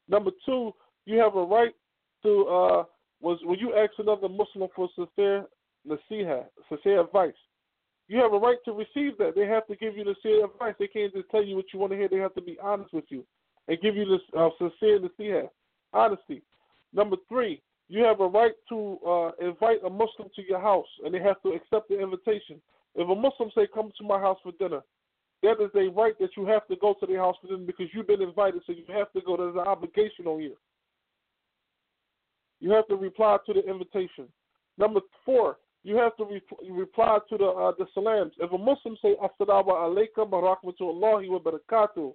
Number 0.08 0.30
two, 0.46 0.72
you 1.04 1.18
have 1.18 1.36
a 1.36 1.44
right 1.44 1.74
to 2.22 2.46
uh, 2.46 2.84
was 3.20 3.38
when 3.44 3.58
you 3.58 3.74
ask 3.74 3.92
another 3.98 4.28
Muslim 4.28 4.68
for 4.74 4.88
sincere 4.94 5.44
nasiha, 5.86 6.44
sincere 6.68 7.00
advice. 7.00 7.34
You 8.08 8.18
have 8.18 8.32
a 8.32 8.38
right 8.38 8.56
to 8.64 8.72
receive 8.72 9.18
that. 9.18 9.34
They 9.36 9.46
have 9.46 9.66
to 9.66 9.76
give 9.76 9.96
you 9.96 10.04
the 10.04 10.14
sincere 10.22 10.46
advice. 10.46 10.74
They 10.78 10.86
can't 10.86 11.12
just 11.12 11.28
tell 11.30 11.44
you 11.44 11.56
what 11.56 11.66
you 11.74 11.78
want 11.78 11.92
to 11.92 11.98
hear. 11.98 12.08
They 12.08 12.16
have 12.16 12.34
to 12.34 12.40
be 12.40 12.56
honest 12.62 12.94
with 12.94 13.04
you 13.08 13.24
and 13.66 13.78
give 13.82 13.96
you 13.96 14.06
this 14.06 14.22
uh, 14.36 14.48
sincere 14.58 15.00
nasiha, 15.00 15.48
honesty. 15.92 16.42
Number 16.92 17.16
three, 17.28 17.60
you 17.88 18.04
have 18.04 18.20
a 18.20 18.26
right 18.26 18.54
to 18.68 18.98
uh, 19.06 19.30
invite 19.40 19.78
a 19.84 19.90
Muslim 19.90 20.28
to 20.36 20.42
your 20.46 20.60
house, 20.60 20.86
and 21.04 21.14
they 21.14 21.20
have 21.20 21.40
to 21.42 21.50
accept 21.50 21.88
the 21.88 22.00
invitation. 22.00 22.60
If 22.94 23.08
a 23.08 23.14
Muslim 23.14 23.50
say, 23.54 23.66
"Come 23.72 23.90
to 23.98 24.04
my 24.04 24.18
house 24.18 24.38
for 24.42 24.52
dinner," 24.52 24.82
that 25.42 25.60
is 25.60 25.70
a 25.74 25.88
right 25.90 26.18
that 26.18 26.30
you 26.36 26.46
have 26.46 26.66
to 26.68 26.76
go 26.76 26.94
to 27.00 27.06
their 27.06 27.18
house 27.18 27.36
for 27.40 27.48
dinner 27.48 27.64
because 27.64 27.86
you've 27.94 28.06
been 28.06 28.22
invited, 28.22 28.62
so 28.66 28.72
you 28.72 28.84
have 28.88 29.12
to 29.12 29.20
go. 29.20 29.36
There's 29.36 29.54
an 29.54 29.60
obligation 29.60 30.26
on 30.26 30.40
you. 30.40 30.56
You 32.60 32.72
have 32.72 32.88
to 32.88 32.96
reply 32.96 33.38
to 33.46 33.54
the 33.54 33.64
invitation. 33.68 34.28
Number 34.76 35.00
four, 35.24 35.58
you 35.84 35.96
have 35.96 36.16
to 36.16 36.24
re- 36.24 36.70
reply 36.70 37.18
to 37.28 37.38
the 37.38 37.46
uh, 37.46 37.72
the 37.78 37.86
salams. 37.94 38.32
If 38.38 38.52
a 38.52 38.58
Muslim 38.58 38.96
say 39.00 39.14
Assalamu 39.22 39.68
alaikum 39.68 40.30
wa 40.30 40.56
rahmatullahi 40.56 41.28
wa 41.28 41.38
barakatuh, 41.38 42.12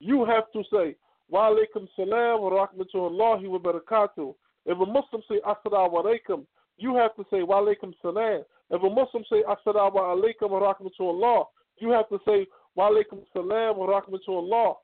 you 0.00 0.24
have 0.24 0.44
to 0.52 0.62
say 0.72 0.96
Wa 1.30 1.50
alaikum 1.50 1.86
salam 1.94 2.40
wa 2.40 2.66
rahmatullahi 2.66 3.48
wa 3.48 3.58
barakatuh. 3.58 4.34
If 4.66 4.78
a 4.78 4.86
Muslim 4.86 5.22
say 5.28 5.40
Assalamu 5.46 6.04
alaikum, 6.04 6.46
you 6.78 6.94
have 6.96 7.14
to 7.16 7.24
say 7.30 7.42
Wa 7.42 7.60
alaikum 7.62 7.92
salam. 8.00 8.44
If 8.70 8.82
a 8.82 8.90
Muslim 8.90 9.24
say 9.30 9.42
Assalamu 9.42 9.96
alaikum 9.96 10.50
wa 10.50 10.72
rahmatullah, 10.74 11.44
you 11.78 11.90
have 11.90 12.08
to 12.08 12.18
say 12.26 12.46
Wa 12.74 12.90
alaikum 12.90 13.24
salam 13.32 13.76
wa 13.76 14.00
rahmatullah. 14.00 14.74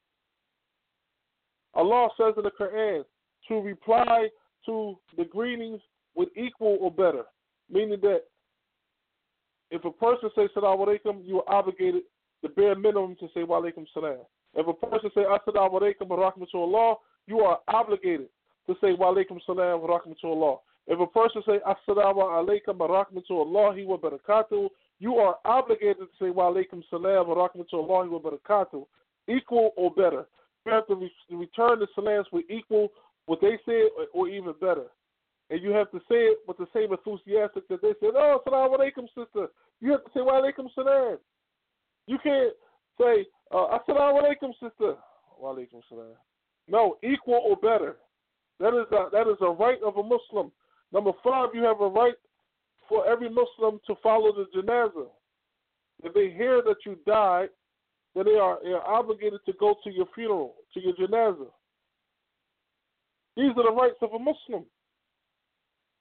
Allah 1.74 2.08
says 2.16 2.34
in 2.36 2.44
the 2.44 2.50
Quran 2.50 3.04
to 3.48 3.60
reply 3.60 4.28
to 4.66 4.98
the 5.16 5.24
greetings 5.24 5.80
with 6.14 6.28
equal 6.36 6.78
or 6.80 6.90
better, 6.90 7.24
meaning 7.70 7.98
that 8.02 8.22
if 9.70 9.84
a 9.84 9.90
person 9.90 10.30
says 10.34 10.50
salam 10.54 10.78
alaikum, 10.78 11.26
you 11.26 11.42
are 11.42 11.54
obligated 11.58 12.02
the 12.42 12.48
bare 12.50 12.74
minimum 12.74 13.16
to 13.18 13.28
say 13.34 13.44
wa 13.44 13.60
alaikum 13.60 13.86
salam. 13.94 14.18
If 14.56 14.66
a 14.68 14.72
person 14.72 15.10
say 15.14 15.22
assalamu 15.22 15.80
alaikum 15.80 16.08
wa 16.08 16.30
rahmatullah, 16.30 16.96
you 17.26 17.40
are 17.40 17.58
obligated 17.68 18.28
to 18.66 18.74
say 18.80 18.92
wa 18.92 19.12
alaikum 19.12 19.38
salam 19.46 19.80
wa 19.80 19.98
rahmatullah. 19.98 20.58
If 20.86 21.00
a 21.00 21.06
person 21.06 21.42
say 21.46 21.58
assalamu 21.66 22.22
alaikum 22.22 22.76
wa 22.76 23.04
rahmatullahi 23.04 23.86
wa 23.86 23.96
barakatuh, 23.96 24.68
you 25.00 25.16
are 25.16 25.36
obligated 25.44 25.98
to 25.98 26.08
say 26.20 26.30
wa 26.30 26.52
alaikum 26.52 26.82
salam 26.90 27.28
wa 27.28 27.48
rahmatullahi 27.48 28.08
wa 28.10 28.18
barakatuh. 28.18 28.84
Equal 29.28 29.70
or 29.76 29.90
better. 29.90 30.26
You 30.66 30.72
have 30.72 30.86
to 30.86 30.94
re- 30.94 31.12
return 31.30 31.80
the 31.80 31.86
salams 31.94 32.26
with 32.32 32.44
equal 32.50 32.88
what 33.26 33.40
they 33.40 33.58
said 33.64 33.88
or, 33.96 34.06
or 34.12 34.28
even 34.28 34.52
better. 34.60 34.86
And 35.50 35.62
you 35.62 35.70
have 35.70 35.90
to 35.90 35.98
say 36.08 36.16
it 36.16 36.38
with 36.46 36.58
the 36.58 36.66
same 36.74 36.92
enthusiastic 36.92 37.68
that 37.68 37.82
they 37.82 37.94
said, 38.00 38.12
Oh, 38.14 38.40
salam 38.44 38.70
alaikum, 38.70 39.06
sister. 39.14 39.48
You 39.80 39.92
have 39.92 40.04
to 40.04 40.10
say 40.14 40.20
wa 40.20 40.40
alaikum 40.40 40.68
salam. 40.74 41.18
You 42.06 42.18
can't 42.22 42.52
say, 43.00 43.26
uh, 43.54 43.78
assalamu 43.78 44.20
alaikum, 44.22 44.52
sister. 44.54 44.96
Wa 45.38 45.54
alaikum 45.54 45.80
salam. 45.88 46.16
No, 46.68 46.96
equal 47.02 47.40
or 47.44 47.56
better. 47.56 47.96
That 48.60 48.74
is 48.74 48.86
a, 48.92 49.08
that 49.12 49.28
is 49.28 49.36
a 49.40 49.50
right 49.50 49.78
of 49.84 49.96
a 49.96 50.02
Muslim. 50.02 50.50
Number 50.92 51.12
five, 51.22 51.50
you 51.54 51.62
have 51.62 51.80
a 51.80 51.88
right 51.88 52.14
for 52.88 53.06
every 53.06 53.28
Muslim 53.28 53.80
to 53.86 53.94
follow 54.02 54.32
the 54.32 54.46
janazah. 54.56 55.08
If 56.02 56.14
they 56.14 56.30
hear 56.30 56.62
that 56.62 56.76
you 56.86 56.98
died, 57.06 57.48
then 58.14 58.24
they 58.26 58.38
are, 58.38 58.58
they 58.62 58.72
are 58.72 58.86
obligated 58.86 59.40
to 59.46 59.52
go 59.58 59.74
to 59.84 59.90
your 59.90 60.06
funeral, 60.14 60.54
to 60.74 60.80
your 60.80 60.94
janazah. 60.94 61.50
These 63.36 63.50
are 63.56 63.64
the 63.64 63.72
rights 63.72 63.96
of 64.02 64.12
a 64.12 64.18
Muslim. 64.18 64.64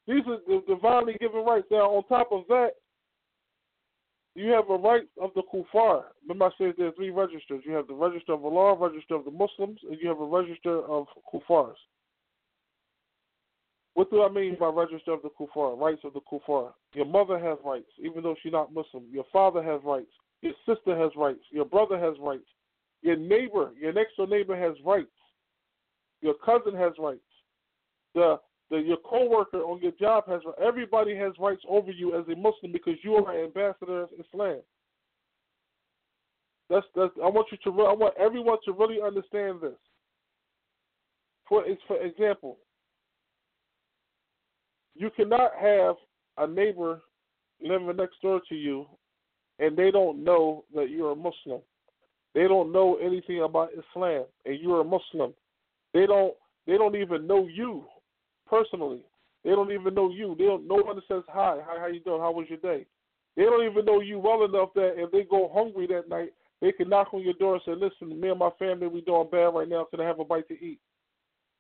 These 0.08 0.24
are 0.28 0.38
the 0.48 0.62
divinely 0.68 1.16
given 1.20 1.44
rights. 1.46 1.68
Now, 1.72 1.90
on 1.90 2.04
top 2.08 2.32
of 2.32 2.44
that, 2.50 2.72
you 4.36 4.50
have 4.52 4.70
a 4.70 4.76
right 4.76 5.08
of 5.22 5.32
the 5.36 5.44
kuffar. 5.44 6.04
Remember, 6.24 6.46
I 6.46 6.50
said 6.58 6.74
there 6.78 6.88
are 6.88 6.92
three 6.94 7.12
registers. 7.12 7.64
You 7.66 7.74
have 7.74 7.88
the 7.88 7.94
register 7.94 8.34
of 8.34 8.44
Allah, 8.44 8.76
register 8.76 9.16
of 9.16 9.26
the 9.26 9.32
Muslims, 9.32 9.80
and 9.90 10.00
you 10.02 10.08
have 10.08 10.20
a 10.20 10.26
register 10.26 10.84
of 10.86 11.08
kuffars. 11.32 11.76
What 13.94 14.10
do 14.10 14.24
I 14.24 14.30
mean 14.30 14.58
by 14.60 14.70
register 14.70 15.12
of 15.14 15.22
the 15.22 15.30
kuffar? 15.30 15.80
Rights 15.80 16.02
of 16.04 16.14
the 16.14 16.22
kuffar. 16.22 16.74
Your 16.94 17.06
mother 17.06 17.38
has 17.38 17.60
rights, 17.64 17.92
even 18.00 18.24
though 18.24 18.36
she's 18.42 18.52
not 18.52 18.74
Muslim. 18.74 19.04
Your 19.12 19.26
father 19.32 19.62
has 19.62 19.82
rights. 19.84 20.12
Your 20.42 20.54
sister 20.66 20.98
has 20.98 21.12
rights. 21.16 21.44
Your 21.52 21.66
brother 21.66 22.00
has 22.00 22.16
rights. 22.20 22.48
Your 23.04 23.18
neighbor, 23.18 23.72
your 23.80 23.94
next 23.94 24.18
door 24.18 24.28
neighbor 24.28 24.58
has 24.58 24.76
rights. 24.84 25.12
Your 26.22 26.34
cousin 26.44 26.74
has 26.76 26.94
rights. 26.98 27.20
The, 28.16 28.40
the 28.74 28.80
your 28.80 28.98
coworker 28.98 29.60
on 29.60 29.80
your 29.84 29.92
job 29.92 30.24
has 30.28 30.42
everybody 30.60 31.16
has 31.16 31.34
rights 31.40 31.62
over 31.70 31.92
you 31.92 32.18
as 32.20 32.26
a 32.28 32.36
Muslim 32.36 32.72
because 32.72 32.96
you 33.04 33.14
are 33.14 33.32
an 33.32 33.46
ambassador 33.46 34.02
of 34.02 34.10
Islam. 34.20 34.62
That's 36.72 36.86
that's 36.96 37.12
I 37.24 37.28
want 37.28 37.48
you 37.52 37.58
to 37.66 37.82
I 37.84 37.94
want 37.94 38.16
everyone 38.20 38.58
to 38.66 38.74
really 38.74 39.00
understand 39.00 39.60
this. 39.62 39.78
For 41.48 41.64
for 41.88 42.02
example, 42.02 42.58
you 44.96 45.12
cannot 45.16 45.52
have 45.62 45.96
a 46.40 46.48
neighbor 46.48 47.02
living 47.62 47.96
next 47.96 48.20
door 48.24 48.42
to 48.50 48.56
you 48.56 48.88
and 49.60 49.78
they 49.78 49.92
don't 49.92 50.24
know 50.24 50.66
that 50.74 50.90
you're 50.90 51.12
a 51.12 51.16
Muslim. 51.16 51.62
They 52.34 52.48
don't 52.48 52.72
know 52.72 52.96
anything 52.96 53.44
about 53.44 53.70
Islam 53.70 54.26
and 54.46 54.60
you're 54.60 54.82
a 54.82 54.84
Muslim. 54.84 55.36
They 55.94 56.08
don't 56.08 56.34
they 56.66 56.74
don't 56.74 56.96
even 56.96 57.28
know 57.28 57.46
you 57.46 57.84
personally. 58.48 59.02
They 59.44 59.52
don't 59.52 59.72
even 59.72 59.94
know 59.94 60.10
you. 60.10 60.36
They 60.38 60.46
don't 60.46 60.68
no 60.68 60.76
one 60.76 61.00
says 61.08 61.24
hi, 61.28 61.60
hi, 61.66 61.80
how 61.80 61.88
you 61.88 62.00
doing? 62.00 62.22
How 62.22 62.32
was 62.32 62.48
your 62.50 62.60
day? 62.60 62.86
They 63.36 63.44
don't 63.44 63.66
even 63.70 63.86
know 63.86 64.00
you 64.00 64.20
well 64.20 64.46
enough 64.46 64.70
that 64.76 64.94
if 64.98 65.12
they 65.12 65.24
go 65.24 65.52
hungry 65.54 65.88
that 65.88 66.08
night, 66.08 66.34
they 66.62 66.72
can 66.72 66.90
knock 66.90 67.14
on 67.14 67.22
your 67.22 67.34
door 67.34 67.56
and 67.56 67.62
say, 67.66 67.74
Listen, 67.74 68.20
me 68.20 68.30
and 68.30 68.40
my 68.40 68.52
family 68.58 68.88
we 68.88 69.02
doing 69.02 69.28
bad 69.32 69.54
right 69.54 69.68
now, 69.68 69.86
can 69.86 70.00
I 70.00 70.06
have 70.06 70.20
a 70.20 70.26
bite 70.26 70.48
to 70.48 70.54
eat? 70.54 70.80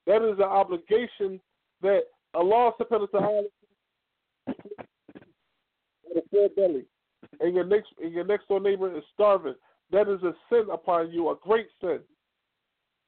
That 0.07 0.21
is 0.21 0.37
an 0.37 0.43
obligation 0.43 1.39
that 1.81 2.03
Allah 2.33 2.71
subhanahu 2.79 3.07
wa 3.13 3.19
ta'ala 3.19 3.43
a 6.15 6.21
full 6.29 6.49
belly. 6.55 6.85
And 7.39 7.55
your 7.55 7.63
next 7.63 7.89
and 8.01 8.13
your 8.13 8.25
next 8.25 8.47
door 8.47 8.59
neighbor 8.59 8.95
is 8.95 9.03
starving. 9.13 9.55
That 9.91 10.07
is 10.09 10.21
a 10.23 10.33
sin 10.49 10.67
upon 10.71 11.11
you, 11.11 11.29
a 11.29 11.35
great 11.41 11.67
sin. 11.81 11.99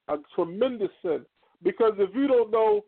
A 0.08 0.16
tremendous 0.34 0.90
sin. 1.02 1.24
Because 1.62 1.94
if 1.98 2.14
you 2.14 2.26
don't 2.26 2.50
know 2.50 2.84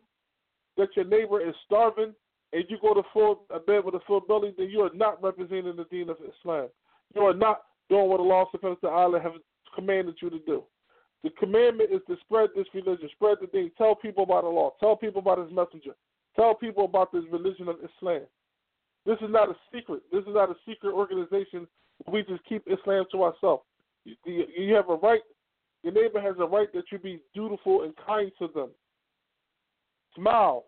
that 0.79 0.95
your 0.95 1.05
neighbor 1.05 1.39
is 1.39 1.53
starving 1.65 2.15
and 2.53 2.63
you 2.67 2.77
go 2.81 2.95
to 2.95 3.03
full 3.13 3.43
a 3.51 3.59
bed 3.59 3.85
with 3.85 3.93
a 3.93 3.99
full 4.07 4.21
belly, 4.21 4.53
then 4.57 4.69
you 4.69 4.81
are 4.81 4.89
not 4.95 5.21
representing 5.21 5.75
the 5.75 5.85
deen 5.91 6.09
of 6.09 6.17
Islam. 6.17 6.69
You 7.13 7.21
are 7.21 7.33
not 7.33 7.63
doing 7.89 8.09
what 8.09 8.19
Allah 8.19 8.45
subhanahu 8.53 8.81
wa 8.81 8.89
ta'ala 8.89 9.19
has 9.19 9.33
commanded 9.75 10.15
you 10.21 10.29
to 10.31 10.39
do. 10.39 10.63
The 11.23 11.29
commandment 11.31 11.91
is 11.91 11.99
to 12.07 12.15
spread 12.21 12.49
this 12.55 12.65
religion, 12.73 13.09
spread 13.11 13.37
the 13.41 13.47
deen, 13.47 13.71
tell 13.77 13.93
people 13.93 14.23
about 14.23 14.45
Allah, 14.45 14.71
tell 14.79 14.95
people 14.95 15.19
about 15.21 15.39
his 15.39 15.51
messenger, 15.51 15.91
tell 16.35 16.55
people 16.55 16.85
about 16.85 17.11
this 17.11 17.23
religion 17.31 17.67
of 17.67 17.75
Islam. 17.75 18.21
This 19.05 19.17
is 19.21 19.29
not 19.29 19.49
a 19.49 19.55
secret. 19.73 20.01
This 20.11 20.21
is 20.21 20.33
not 20.33 20.49
a 20.49 20.55
secret 20.67 20.93
organization. 20.93 21.67
We 22.07 22.23
just 22.23 22.43
keep 22.47 22.63
Islam 22.67 23.05
to 23.11 23.23
ourselves. 23.23 23.63
You 24.25 24.73
have 24.75 24.89
a 24.89 24.95
right. 24.95 25.21
Your 25.83 25.93
neighbor 25.93 26.21
has 26.21 26.35
a 26.39 26.45
right 26.45 26.71
that 26.73 26.85
you 26.91 26.99
be 26.99 27.21
dutiful 27.33 27.83
and 27.83 27.93
kind 28.05 28.31
to 28.39 28.47
them. 28.53 28.69
Smile. 30.15 30.65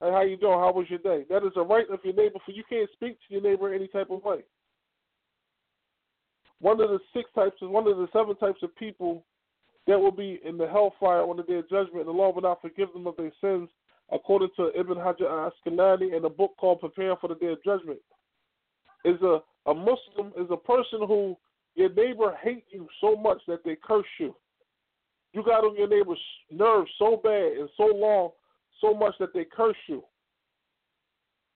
Hey, 0.00 0.10
how 0.10 0.22
you 0.22 0.36
doing? 0.36 0.58
How 0.58 0.72
was 0.72 0.86
your 0.88 0.98
day? 0.98 1.24
That 1.30 1.44
is 1.44 1.52
a 1.56 1.62
right 1.62 1.88
of 1.90 2.00
your 2.04 2.14
neighbor. 2.14 2.38
For 2.44 2.52
you 2.52 2.64
can't 2.68 2.90
speak 2.92 3.18
to 3.28 3.34
your 3.34 3.42
neighbor 3.42 3.72
any 3.72 3.88
type 3.88 4.10
of 4.10 4.22
way. 4.22 4.40
One 6.60 6.80
of 6.80 6.90
the 6.90 6.98
six 7.12 7.28
types, 7.34 7.56
one 7.60 7.86
of 7.86 7.96
the 7.96 8.08
seven 8.12 8.36
types 8.36 8.62
of 8.62 8.74
people 8.76 9.24
that 9.86 9.98
will 9.98 10.12
be 10.12 10.40
in 10.44 10.56
the 10.56 10.66
hellfire 10.66 11.20
on 11.20 11.36
the 11.36 11.42
day 11.42 11.56
of 11.56 11.68
judgment, 11.68 12.06
and 12.06 12.08
the 12.08 12.12
Lord 12.12 12.34
will 12.34 12.42
not 12.42 12.62
forgive 12.62 12.92
them 12.92 13.06
of 13.06 13.16
their 13.16 13.32
sins, 13.40 13.68
according 14.10 14.48
to 14.56 14.70
Ibn 14.78 14.96
Hajar 14.96 15.50
Asqalani 15.50 16.16
in 16.16 16.24
a 16.24 16.30
book 16.30 16.52
called 16.58 16.80
Preparing 16.80 17.16
for 17.20 17.28
the 17.28 17.34
Day 17.34 17.52
of 17.52 17.62
Judgment. 17.62 17.98
Is 19.04 19.20
a 19.20 19.40
a 19.66 19.74
Muslim 19.74 20.32
is 20.38 20.46
a 20.50 20.56
person 20.56 21.00
who 21.06 21.36
your 21.74 21.92
neighbor 21.92 22.36
hate 22.42 22.64
you 22.70 22.86
so 23.00 23.16
much 23.16 23.38
that 23.48 23.64
they 23.64 23.76
curse 23.82 24.06
you. 24.20 24.34
You 25.32 25.42
got 25.42 25.64
on 25.64 25.76
your 25.76 25.88
neighbor's 25.88 26.20
nerves 26.50 26.90
so 26.98 27.20
bad 27.22 27.52
and 27.58 27.68
so 27.76 27.86
long, 27.86 28.30
so 28.80 28.94
much 28.94 29.14
that 29.20 29.32
they 29.34 29.44
curse 29.44 29.76
you. 29.88 30.02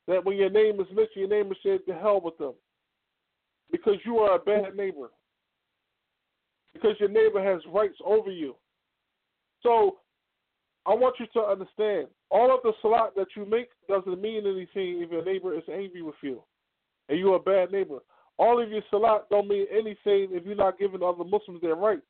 That 0.06 0.24
when 0.24 0.36
your 0.36 0.50
name 0.50 0.80
is 0.80 0.86
mentioned, 0.88 1.16
your 1.16 1.28
name 1.28 1.52
is 1.52 1.58
said 1.62 1.80
to 1.86 1.94
hell 1.94 2.20
with 2.22 2.38
them. 2.38 2.54
Because 3.70 3.96
you 4.04 4.18
are 4.18 4.36
a 4.36 4.38
bad 4.38 4.72
mm. 4.72 4.76
neighbor. 4.76 5.10
Because 6.72 6.96
your 6.98 7.10
neighbor 7.10 7.42
has 7.42 7.60
rights 7.72 7.98
over 8.04 8.30
you. 8.30 8.54
So 9.62 9.96
I 10.86 10.94
want 10.94 11.16
you 11.18 11.26
to 11.34 11.40
understand 11.40 12.08
all 12.30 12.54
of 12.54 12.60
the 12.62 12.72
salat 12.80 13.14
that 13.16 13.26
you 13.36 13.44
make 13.44 13.68
doesn't 13.88 14.20
mean 14.20 14.46
anything 14.46 15.02
if 15.02 15.10
your 15.10 15.24
neighbor 15.24 15.54
is 15.56 15.64
angry 15.70 16.02
with 16.02 16.14
you 16.22 16.42
and 17.08 17.18
you're 17.18 17.36
a 17.36 17.40
bad 17.40 17.72
neighbor. 17.72 17.98
All 18.38 18.62
of 18.62 18.70
your 18.70 18.82
salat 18.90 19.28
don't 19.30 19.48
mean 19.48 19.66
anything 19.70 20.28
if 20.30 20.44
you're 20.44 20.54
not 20.54 20.78
giving 20.78 21.02
other 21.02 21.24
Muslims 21.24 21.60
their 21.60 21.74
rights. 21.74 22.02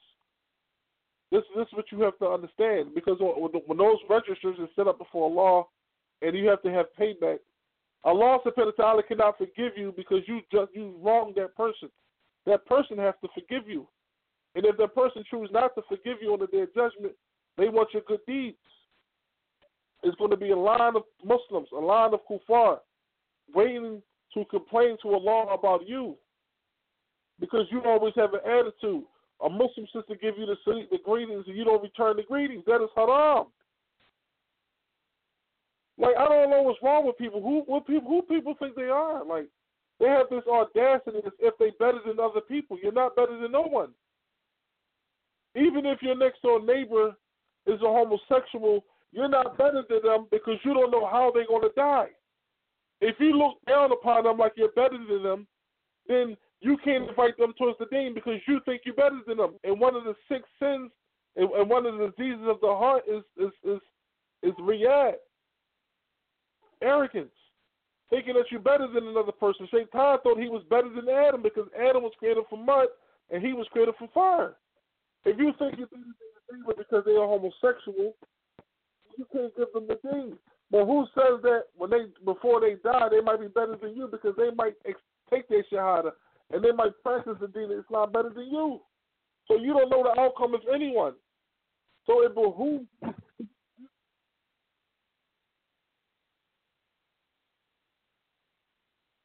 This, 1.31 1.43
this 1.55 1.67
is 1.67 1.73
what 1.75 1.93
you 1.93 2.01
have 2.03 2.19
to 2.19 2.27
understand 2.27 2.95
because 2.95 3.19
when 3.21 3.79
those 3.79 3.99
registers 4.09 4.57
are 4.59 4.69
set 4.75 4.89
up 4.89 4.99
before 4.99 5.25
Allah 5.25 5.65
and 6.23 6.37
you 6.37 6.49
have 6.49 6.63
to 6.63 6.71
have 6.71 6.87
payback, 6.99 7.39
Allah 8.05 8.39
subhanahu 8.47 8.79
wa 8.79 8.85
ta'ala 8.85 9.03
cannot 9.03 9.37
forgive 9.37 9.73
you 9.77 9.93
because 9.97 10.23
you 10.27 10.41
just 10.53 10.71
you 10.75 10.95
wronged 11.03 11.35
that 11.35 11.55
person. 11.57 11.91
That 12.47 12.65
person 12.65 12.97
has 12.99 13.15
to 13.23 13.29
forgive 13.35 13.69
you. 13.69 13.87
And 14.55 14.65
if 14.65 14.77
that 14.79 14.95
person 14.95 15.23
chooses 15.31 15.53
not 15.53 15.75
to 15.75 15.83
forgive 15.89 16.19
you 16.23 16.33
on 16.33 16.41
the 16.41 16.47
day 16.47 16.63
of 16.63 16.75
judgment, 16.75 17.13
they 17.59 17.69
want 17.69 17.93
your 17.93 18.03
good 18.07 18.21
deeds. 18.27 18.57
It's 20.03 20.17
going 20.17 20.31
to 20.31 20.37
be 20.37 20.51
a 20.51 20.57
line 20.57 20.97
of 20.97 21.03
Muslims, 21.25 21.69
a 21.73 21.81
line 21.81 22.15
of 22.15 22.21
kuffar, 22.31 22.79
waiting 23.55 24.01
to 24.35 24.45
complain 24.47 24.97
to 25.03 25.09
Allah 25.09 25.53
about 25.53 25.87
you. 25.87 26.17
Because 27.41 27.67
you 27.71 27.83
always 27.85 28.15
have 28.17 28.33
an 28.33 28.41
attitude. 28.45 29.05
A 29.45 29.49
Muslim 29.49 29.87
sister 29.93 30.17
give 30.21 30.37
you 30.37 30.47
the, 30.47 30.57
the 30.91 30.99
greetings 31.05 31.45
and 31.47 31.57
you 31.57 31.65
don't 31.65 31.83
return 31.83 32.17
the 32.17 32.23
greetings. 32.25 32.65
That 32.67 32.83
is 32.83 32.91
haram. 32.97 33.47
Like 35.97 36.17
I 36.17 36.29
don't 36.29 36.51
know 36.51 36.63
what's 36.63 36.83
wrong 36.83 37.07
with 37.07 37.19
people. 37.19 37.41
Who 37.43 37.63
what 37.67 37.87
people 37.87 38.09
who 38.09 38.23
people 38.23 38.55
think 38.59 38.75
they 38.75 38.89
are? 38.89 39.25
Like 39.25 39.47
They 40.01 40.07
have 40.07 40.27
this 40.31 40.45
audacity 40.51 41.19
as 41.27 41.33
if 41.41 41.55
they're 41.59 41.73
better 41.79 42.01
than 42.07 42.21
other 42.21 42.41
people. 42.41 42.79
You're 42.83 42.93
not 42.93 43.17
better 43.17 43.39
than 43.39 43.53
no 43.53 43.63
one. 43.63 43.91
Even 45.57 45.87
if 45.87 46.03
your 46.03 46.17
next 46.17 46.43
door 46.43 46.61
neighbor 46.61 47.17
is 47.67 47.81
a 47.83 47.87
homosexual, 47.87 48.85
you're 49.13 49.29
not 49.29 49.59
better 49.59 49.83
than 49.89 50.01
them 50.03 50.27
because 50.31 50.59
you 50.65 50.75
don't 50.75 50.91
know 50.91 51.07
how 51.07 51.33
they're 51.35 51.47
going 51.47 51.63
to 51.63 51.73
die. 51.75 52.09
If 53.01 53.17
you 53.19 53.37
look 53.37 53.57
down 53.67 53.93
upon 53.93 54.25
them 54.25 54.39
like 54.39 54.53
you're 54.57 54.73
better 54.73 54.99
than 54.99 55.23
them, 55.23 55.47
then 56.07 56.37
you 56.61 56.77
can't 56.85 57.09
invite 57.09 57.37
them 57.39 57.53
towards 57.57 57.79
the 57.79 57.87
deen 57.87 58.15
because 58.15 58.41
you 58.47 58.61
think 58.65 58.83
you're 58.85 58.95
better 58.95 59.21
than 59.27 59.39
them. 59.39 59.55
And 59.65 59.81
one 59.81 59.95
of 59.95 60.05
the 60.05 60.15
six 60.29 60.43
sins 60.61 60.91
and, 61.37 61.69
one 61.69 61.87
of 61.87 61.99
the 61.99 62.13
diseases 62.17 62.47
of 62.49 62.61
the 62.61 62.69
heart 62.69 63.05
is 63.09 63.23
is 63.37 63.53
is 63.65 63.81
is 64.43 64.55
riyad, 64.55 65.15
arrogance, 66.83 67.31
thinking 68.11 68.35
that 68.35 68.51
you're 68.51 68.61
better 68.61 68.89
than 68.89 69.07
another 69.07 69.33
person. 69.33 69.69
Shaitan 69.71 70.19
thought 70.23 70.39
he 70.39 70.49
was 70.49 70.65
better 70.69 70.89
than 70.89 71.09
Adam 71.09 71.43
because 71.43 71.67
Adam 71.77 72.03
was 72.03 72.13
created 72.19 72.45
from 72.49 72.65
mud 72.65 72.89
and 73.31 73.45
he 73.45 73.53
was 73.53 73.67
created 73.73 73.95
from 73.97 74.09
fire. 74.09 74.57
If 75.25 75.39
you 75.39 75.53
think 75.59 75.79
you're 75.79 75.87
better 75.87 76.03
than 76.51 76.63
the 76.67 76.75
because 76.77 77.05
they 77.05 77.13
are 77.13 77.27
homosexual, 77.27 78.15
you 79.17 79.27
can't 79.33 79.57
give 79.57 79.73
them 79.73 79.87
the 79.87 79.99
deen. 80.09 80.39
But 80.71 80.87
who 80.87 81.07
says 81.15 81.41
that 81.43 81.65
when 81.77 81.91
they 81.91 82.07
before 82.25 82.61
they 82.61 82.75
die 82.83 83.09
they 83.11 83.21
might 83.21 83.41
be 83.41 83.49
better 83.49 83.77
than 83.81 83.97
you 83.97 84.09
because 84.09 84.35
they 84.37 84.51
might 84.57 84.75
ex- 84.87 85.01
take 85.31 85.49
their 85.49 85.65
shahada 85.73 86.13
and 86.51 86.65
they 86.65 86.73
might 86.73 86.93
practice 87.03 87.37
the 87.41 87.49
deen 87.49 87.71
of 87.71 87.85
Islam 87.85 88.13
better 88.13 88.31
than 88.31 88.47
you. 88.47 88.81
So 89.47 89.57
you 89.57 89.73
don't 89.73 89.91
know 89.91 90.03
the 90.03 90.21
outcome 90.21 90.55
of 90.55 90.61
anyone. 90.73 91.15
So 92.07 92.23
it 92.23 92.35
behooves 92.35 92.87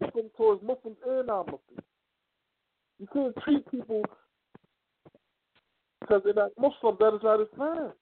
Muslim 0.02 0.30
towards 0.36 0.62
Muslims 0.64 0.98
and 1.08 1.28
non-Muslims. 1.28 1.60
You 3.00 3.08
can't 3.12 3.36
treat 3.44 3.70
people 3.72 4.04
because 6.00 6.22
they're 6.24 6.34
not 6.34 6.52
Muslim. 6.60 6.98
That 7.00 7.16
is 7.16 7.24
not 7.24 7.42
Islam. 7.42 7.94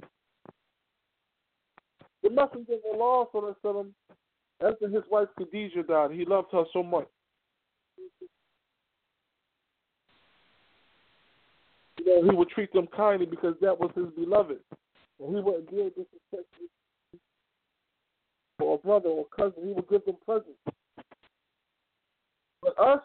The 2.24 2.30
Messenger 2.30 2.74
of 2.74 3.01
Allah, 3.01 3.25
sallam, 3.63 3.90
after 4.63 4.88
his 4.90 5.04
wife 5.10 5.28
Khadijah 5.38 5.84
died, 5.84 6.12
he 6.12 6.25
loved 6.25 6.50
her 6.51 6.63
so 6.72 6.84
much. 6.84 7.08
Know, 12.12 12.30
he 12.30 12.36
would 12.36 12.50
treat 12.50 12.74
them 12.74 12.88
kindly 12.96 13.25
because 13.25 13.56
that 13.62 13.80
was 13.80 13.91
his 13.96 14.08
beloved. 14.18 14.60
And 15.20 15.36
he 15.36 15.41
wouldn't 15.41 15.70
deal 15.70 15.89
disrespectfully 15.89 16.68
for 18.58 18.75
a 18.75 18.77
brother 18.77 19.10
or 19.10 19.25
cousin. 19.36 19.68
He 19.68 19.74
would 19.74 19.89
give 19.89 20.06
them 20.06 20.18
presents. 20.25 20.60
But 22.62 22.77
us, 22.80 23.01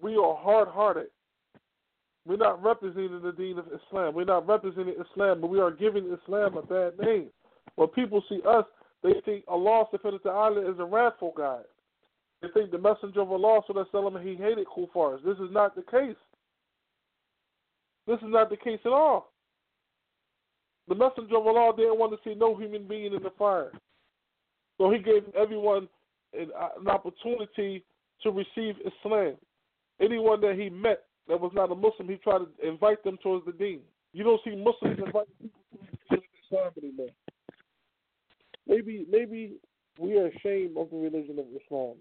we 0.00 0.16
are 0.16 0.36
hard 0.36 0.68
hearted. 0.68 1.08
We're 2.26 2.36
not 2.36 2.62
representing 2.62 3.22
the 3.22 3.32
deen 3.32 3.58
of 3.58 3.66
Islam. 3.66 4.14
We're 4.14 4.24
not 4.24 4.48
representing 4.48 4.94
Islam, 4.94 5.40
but 5.40 5.48
we 5.48 5.60
are 5.60 5.70
giving 5.70 6.16
Islam 6.22 6.56
a 6.56 6.62
bad 6.62 6.98
name. 6.98 7.28
When 7.76 7.88
people 7.88 8.22
see 8.28 8.40
us, 8.48 8.64
they 9.02 9.14
think 9.24 9.44
Allah 9.46 9.84
subhanahu 9.92 10.24
wa 10.24 10.32
ta'ala 10.32 10.70
is 10.70 10.78
a 10.80 10.84
wrathful 10.84 11.32
God. 11.36 11.62
They 12.42 12.48
think 12.48 12.72
the 12.72 12.78
Messenger 12.78 13.20
of 13.20 13.30
Allah 13.30 13.60
sallallahu 13.68 14.22
he 14.22 14.34
hated 14.34 14.66
kuffars. 14.66 15.22
This 15.24 15.38
is 15.38 15.52
not 15.52 15.76
the 15.76 15.82
case. 15.82 16.16
This 18.06 18.18
is 18.18 18.28
not 18.28 18.50
the 18.50 18.56
case 18.56 18.80
at 18.84 18.92
all. 18.92 19.32
The 20.88 20.94
Messenger 20.94 21.38
of 21.38 21.46
Allah 21.46 21.72
didn't 21.76 21.98
want 21.98 22.12
to 22.12 22.18
see 22.28 22.36
no 22.36 22.56
human 22.56 22.86
being 22.86 23.12
in 23.12 23.22
the 23.22 23.32
fire. 23.36 23.72
So 24.78 24.90
he 24.90 24.98
gave 24.98 25.24
everyone 25.36 25.88
an, 26.32 26.50
uh, 26.58 26.68
an 26.80 26.88
opportunity 26.88 27.84
to 28.22 28.30
receive 28.30 28.76
Islam. 28.84 29.34
Anyone 30.00 30.40
that 30.42 30.56
he 30.56 30.68
met 30.68 31.04
that 31.28 31.40
was 31.40 31.52
not 31.54 31.72
a 31.72 31.74
Muslim, 31.74 32.08
he 32.08 32.16
tried 32.16 32.38
to 32.38 32.68
invite 32.68 33.02
them 33.02 33.18
towards 33.22 33.46
the 33.46 33.52
deen. 33.52 33.80
You 34.12 34.24
don't 34.24 34.40
see 34.44 34.50
Muslims 34.50 35.00
inviting 35.04 35.34
people 35.40 35.60
to 36.10 36.16
Islam 36.44 36.72
anymore. 36.78 37.08
Maybe, 38.68 39.06
maybe 39.10 39.54
we 39.98 40.18
are 40.18 40.26
ashamed 40.26 40.76
of 40.76 40.90
the 40.90 40.96
religion 40.96 41.38
of 41.38 41.46
Islam. 41.64 41.94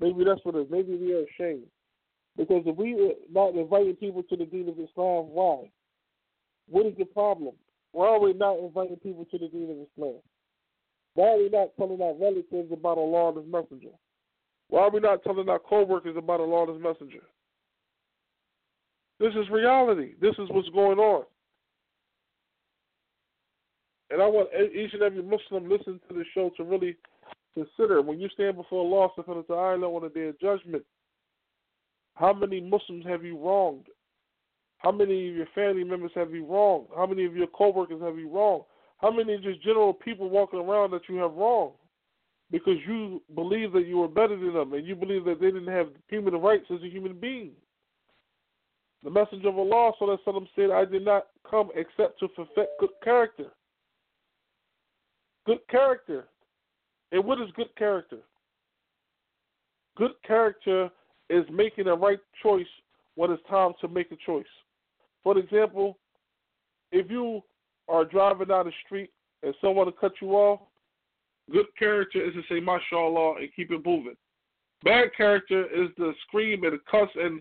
Maybe 0.00 0.24
that's 0.24 0.40
what 0.44 0.54
it 0.54 0.62
is. 0.62 0.66
Maybe 0.70 0.96
we 0.96 1.12
are 1.14 1.24
ashamed. 1.24 1.66
Because 2.36 2.62
if 2.64 2.76
we 2.76 2.94
are 2.94 3.14
not 3.30 3.54
inviting 3.54 3.96
people 3.96 4.22
to 4.22 4.36
the 4.36 4.46
deen 4.46 4.68
of 4.68 4.78
Islam, 4.78 5.28
why? 5.32 5.70
What 6.68 6.86
is 6.86 6.94
the 6.96 7.04
problem? 7.04 7.54
Why 7.92 8.08
are 8.08 8.20
we 8.20 8.32
not 8.32 8.58
inviting 8.58 8.96
people 8.96 9.26
to 9.26 9.38
the 9.38 9.48
deen 9.48 9.70
of 9.70 9.76
Islam? 9.92 10.20
Why 11.14 11.28
are 11.28 11.38
we 11.38 11.50
not 11.50 11.68
telling 11.78 12.00
our 12.00 12.14
relatives 12.14 12.72
about 12.72 12.98
and 12.98 13.36
His 13.36 13.52
Messenger? 13.52 13.94
Why 14.68 14.82
are 14.82 14.90
we 14.90 15.00
not 15.00 15.22
telling 15.22 15.48
our 15.48 15.58
co-workers 15.58 16.16
about 16.16 16.40
and 16.40 16.68
His 16.70 16.82
Messenger? 16.82 17.22
This 19.20 19.34
is 19.34 19.50
reality. 19.50 20.14
This 20.20 20.34
is 20.38 20.48
what's 20.50 20.70
going 20.70 20.98
on. 20.98 21.24
And 24.10 24.20
I 24.20 24.26
want 24.26 24.48
each 24.74 24.92
and 24.94 25.02
every 25.02 25.22
Muslim 25.22 25.70
listening 25.70 26.00
to 26.08 26.14
the 26.14 26.24
show 26.34 26.50
to 26.56 26.64
really 26.64 26.96
consider 27.54 28.02
when 28.02 28.20
you 28.20 28.28
stand 28.30 28.56
before 28.56 28.80
Allah 28.80 29.08
subhanahu 29.16 29.48
wa 29.48 29.54
ta'ala 29.54 29.86
on 29.86 30.04
a 30.04 30.08
day 30.08 30.28
of 30.28 30.40
judgment, 30.40 30.84
how 32.14 32.32
many 32.32 32.60
Muslims 32.60 33.04
have 33.06 33.24
you 33.24 33.38
wronged? 33.38 33.86
How 34.78 34.90
many 34.90 35.28
of 35.28 35.36
your 35.36 35.46
family 35.54 35.84
members 35.84 36.10
have 36.14 36.32
you 36.32 36.44
wronged? 36.44 36.88
How 36.94 37.06
many 37.06 37.24
of 37.24 37.36
your 37.36 37.46
coworkers 37.46 38.02
have 38.02 38.18
you 38.18 38.28
wronged? 38.28 38.64
How 38.98 39.10
many 39.10 39.36
just 39.38 39.62
general 39.62 39.92
people 39.92 40.28
walking 40.28 40.60
around 40.60 40.90
that 40.90 41.08
you 41.08 41.16
have 41.16 41.34
wronged? 41.34 41.74
Because 42.50 42.76
you 42.86 43.22
believe 43.34 43.72
that 43.72 43.86
you 43.86 43.98
were 43.98 44.08
better 44.08 44.36
than 44.36 44.52
them 44.52 44.72
and 44.72 44.86
you 44.86 44.94
believe 44.94 45.24
that 45.24 45.40
they 45.40 45.50
didn't 45.50 45.68
have 45.68 45.88
human 46.08 46.34
rights 46.34 46.66
as 46.70 46.82
a 46.82 46.88
human 46.88 47.18
being. 47.18 47.52
The 49.02 49.10
messenger 49.10 49.48
of 49.48 49.58
Allah 49.58 49.92
so 49.98 50.06
that 50.06 50.24
Sallam 50.24 50.46
said, 50.54 50.70
I 50.70 50.84
did 50.84 51.04
not 51.04 51.28
come 51.48 51.70
except 51.74 52.20
to 52.20 52.28
perfect 52.28 52.70
good 52.78 52.90
character. 53.02 53.46
Good 55.46 55.58
character. 55.68 56.28
And 57.10 57.24
what 57.24 57.40
is 57.40 57.48
good 57.56 57.74
character? 57.76 58.18
Good 59.96 60.12
character 60.26 60.90
is 61.32 61.44
making 61.50 61.84
the 61.84 61.96
right 61.96 62.18
choice 62.42 62.66
when 63.14 63.30
it's 63.30 63.42
time 63.48 63.72
to 63.80 63.88
make 63.88 64.12
a 64.12 64.16
choice. 64.26 64.44
For 65.22 65.38
example, 65.38 65.98
if 66.90 67.10
you 67.10 67.42
are 67.88 68.04
driving 68.04 68.48
down 68.48 68.66
the 68.66 68.72
street 68.84 69.10
and 69.42 69.54
someone 69.60 69.86
will 69.86 69.92
cut 69.92 70.12
you 70.20 70.32
off, 70.32 70.60
good 71.50 71.66
character 71.78 72.22
is 72.22 72.34
to 72.34 72.42
say 72.48 72.60
mashallah 72.60 73.36
and 73.40 73.48
keep 73.56 73.70
it 73.70 73.84
moving. 73.84 74.16
Bad 74.84 75.08
character 75.16 75.64
is 75.64 75.88
to 75.96 76.12
scream 76.26 76.64
and 76.64 76.78
cuss 76.90 77.08
and 77.16 77.40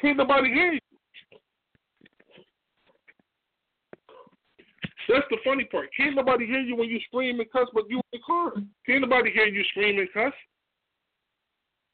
can't 0.00 0.16
nobody 0.16 0.48
hear 0.48 0.72
you. 0.72 0.80
That's 5.08 5.26
the 5.28 5.38
funny 5.44 5.64
part. 5.64 5.88
Can't 5.96 6.14
nobody 6.14 6.46
hear 6.46 6.60
you 6.60 6.76
when 6.76 6.88
you 6.88 7.00
scream 7.08 7.40
and 7.40 7.50
cuss, 7.50 7.66
but 7.74 7.84
you 7.90 7.96
in 7.96 8.02
the 8.12 8.18
car. 8.24 8.52
Can't 8.86 9.00
nobody 9.00 9.32
hear 9.32 9.46
you 9.46 9.64
scream 9.70 9.98
and 9.98 10.08
cuss. 10.14 10.32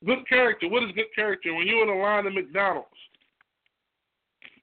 Good 0.04 0.28
character. 0.28 0.68
What 0.68 0.82
is 0.82 0.90
good 0.94 1.12
character? 1.14 1.54
When 1.54 1.66
you're 1.66 1.82
in 1.82 1.88
a 1.88 2.02
line 2.02 2.26
at 2.26 2.32
McDonald's, 2.34 2.88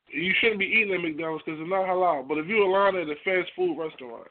you 0.07 0.31
shouldn't 0.39 0.59
be 0.59 0.65
eating 0.65 0.93
at 0.93 1.01
McDonald's 1.01 1.43
because 1.45 1.59
it's 1.59 1.69
not 1.69 1.87
halal. 1.87 2.27
But 2.27 2.37
if 2.37 2.45
you're 2.47 2.65
in 2.65 2.71
line 2.71 2.95
at 2.95 3.09
a 3.09 3.15
fast 3.25 3.51
food 3.55 3.77
restaurant 3.77 4.27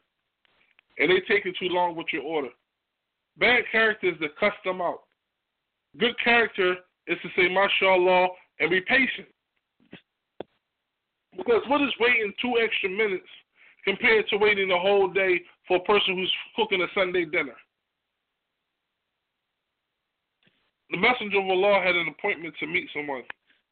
and 0.98 1.10
they 1.10 1.20
taking 1.26 1.52
too 1.58 1.68
long 1.68 1.96
with 1.96 2.06
your 2.12 2.22
order, 2.22 2.50
bad 3.38 3.64
character 3.72 4.08
is 4.08 4.18
to 4.20 4.28
cuss 4.38 4.54
them 4.64 4.80
out. 4.80 5.02
Good 5.98 6.14
character 6.22 6.76
is 7.06 7.18
to 7.22 7.28
say 7.36 7.52
mashallah 7.52 8.28
and 8.60 8.70
be 8.70 8.80
patient. 8.82 9.28
Because 11.36 11.62
what 11.66 11.82
is 11.82 11.92
waiting 11.98 12.32
two 12.40 12.54
extra 12.62 12.90
minutes 12.90 13.26
compared 13.84 14.28
to 14.28 14.36
waiting 14.36 14.68
the 14.68 14.78
whole 14.78 15.08
day 15.08 15.40
for 15.66 15.78
a 15.78 15.80
person 15.80 16.14
who's 16.14 16.32
cooking 16.54 16.82
a 16.82 16.86
Sunday 16.94 17.24
dinner? 17.24 17.56
The 20.92 20.98
messenger 20.98 21.40
of 21.40 21.48
Allah 21.48 21.80
had 21.82 21.96
an 21.96 22.08
appointment 22.08 22.54
to 22.60 22.66
meet 22.66 22.88
someone 22.94 23.22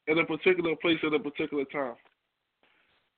at 0.09 0.17
a 0.17 0.25
particular 0.25 0.75
place 0.81 0.97
at 1.05 1.13
a 1.13 1.19
particular 1.19 1.65
time. 1.65 1.95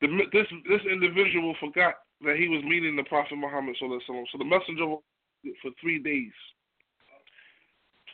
The, 0.01 0.07
this 0.33 0.47
this 0.67 0.81
individual 0.91 1.55
forgot 1.59 1.95
that 2.21 2.35
he 2.35 2.49
was 2.49 2.61
meeting 2.65 2.97
the 2.97 3.03
Prophet 3.03 3.37
Muhammad 3.37 3.77
so 3.79 3.87
the 3.87 4.43
messenger 4.43 4.83
of 4.83 4.89
Allah 4.89 5.55
for 5.61 5.71
three 5.79 5.99
days. 5.99 6.35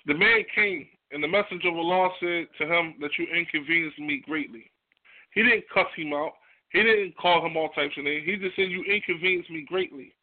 The 0.06 0.13
man 0.13 0.43
came 0.54 0.88
and 1.12 1.23
the 1.23 1.28
messenger 1.28 1.69
of 1.69 1.78
Allah 1.78 2.10
said 2.19 2.47
to 2.60 2.65
him 2.65 2.93
that 3.02 3.12
you 3.17 3.25
inconvenienced 3.25 3.97
me 3.99 4.21
greatly. 4.25 4.69
He 5.34 5.41
didn't 5.41 5.65
cuss 5.73 5.89
him 5.95 6.13
out. 6.13 6.34
He 6.71 6.84
didn't 6.84 7.17
call 7.17 7.43
him 7.43 7.58
all 7.58 7.69
types 7.69 7.97
of 7.97 8.04
names. 8.04 8.25
He 8.25 8.38
just 8.38 8.56
said 8.56 8.69
you 8.69 8.84
inconvenienced 8.84 9.49
me 9.49 9.65
greatly. 9.67 10.13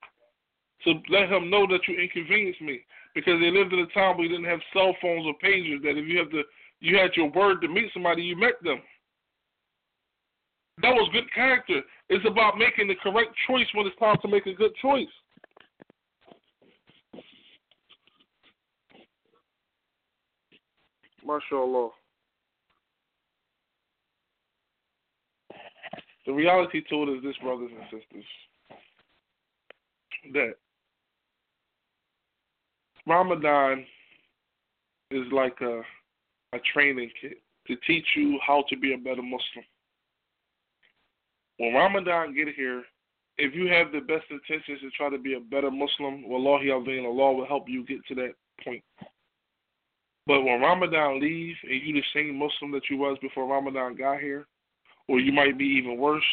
So 0.84 0.94
let 1.10 1.28
him 1.28 1.50
know 1.50 1.66
that 1.66 1.80
you 1.88 1.98
inconvenienced 1.98 2.62
me. 2.62 2.85
Because 3.16 3.40
they 3.40 3.50
lived 3.50 3.72
in 3.72 3.78
a 3.78 3.86
time 3.86 4.18
where 4.18 4.26
you 4.26 4.36
didn't 4.36 4.44
have 4.44 4.60
cell 4.74 4.94
phones 5.00 5.24
or 5.24 5.32
pagers 5.42 5.80
that 5.82 5.96
if 5.96 6.06
you 6.06 6.18
have 6.18 6.30
to 6.32 6.42
you 6.80 6.98
had 6.98 7.12
your 7.16 7.30
word 7.30 7.62
to 7.62 7.68
meet 7.68 7.90
somebody, 7.94 8.20
you 8.22 8.36
met 8.36 8.62
them. 8.62 8.82
That 10.82 10.92
was 10.92 11.08
good 11.14 11.32
character. 11.34 11.80
It's 12.10 12.26
about 12.28 12.58
making 12.58 12.88
the 12.88 12.94
correct 13.02 13.30
choice 13.48 13.66
when 13.72 13.86
it's 13.86 13.98
time 13.98 14.18
to 14.20 14.28
make 14.28 14.44
a 14.44 14.52
good 14.52 14.72
choice. 14.82 15.08
MashaAllah. 21.26 21.90
The 26.26 26.32
reality 26.32 26.82
to 26.90 27.02
it 27.04 27.16
is 27.16 27.22
this, 27.22 27.36
brothers 27.42 27.70
and 27.72 27.84
sisters, 27.84 28.24
that 30.34 30.54
Ramadan 33.06 33.84
is 35.10 35.24
like 35.32 35.60
a 35.60 35.82
a 36.52 36.58
training 36.72 37.10
kit 37.20 37.40
to 37.66 37.76
teach 37.86 38.06
you 38.16 38.38
how 38.46 38.64
to 38.68 38.76
be 38.76 38.94
a 38.94 38.98
better 38.98 39.22
Muslim. 39.22 39.64
When 41.58 41.74
Ramadan 41.74 42.34
get 42.34 42.48
here, 42.54 42.82
if 43.38 43.54
you 43.54 43.68
have 43.68 43.92
the 43.92 44.00
best 44.00 44.24
intentions 44.30 44.80
to 44.80 44.90
try 44.90 45.10
to 45.10 45.18
be 45.18 45.34
a 45.34 45.40
better 45.40 45.70
Muslim, 45.70 46.28
Wallahi 46.28 46.70
Azim, 46.70 47.06
Allah 47.06 47.34
will 47.34 47.46
help 47.46 47.68
you 47.68 47.84
get 47.84 48.04
to 48.08 48.14
that 48.16 48.34
point. 48.64 48.82
But 50.26 50.42
when 50.42 50.60
Ramadan 50.60 51.20
leave 51.20 51.54
and 51.62 51.82
you 51.82 51.94
the 51.94 52.02
same 52.14 52.38
Muslim 52.38 52.72
that 52.72 52.88
you 52.90 52.96
was 52.96 53.18
before 53.20 53.46
Ramadan 53.46 53.96
got 53.96 54.20
here, 54.20 54.46
or 55.08 55.20
you 55.20 55.32
might 55.32 55.58
be 55.58 55.64
even 55.64 55.98
worse, 55.98 56.24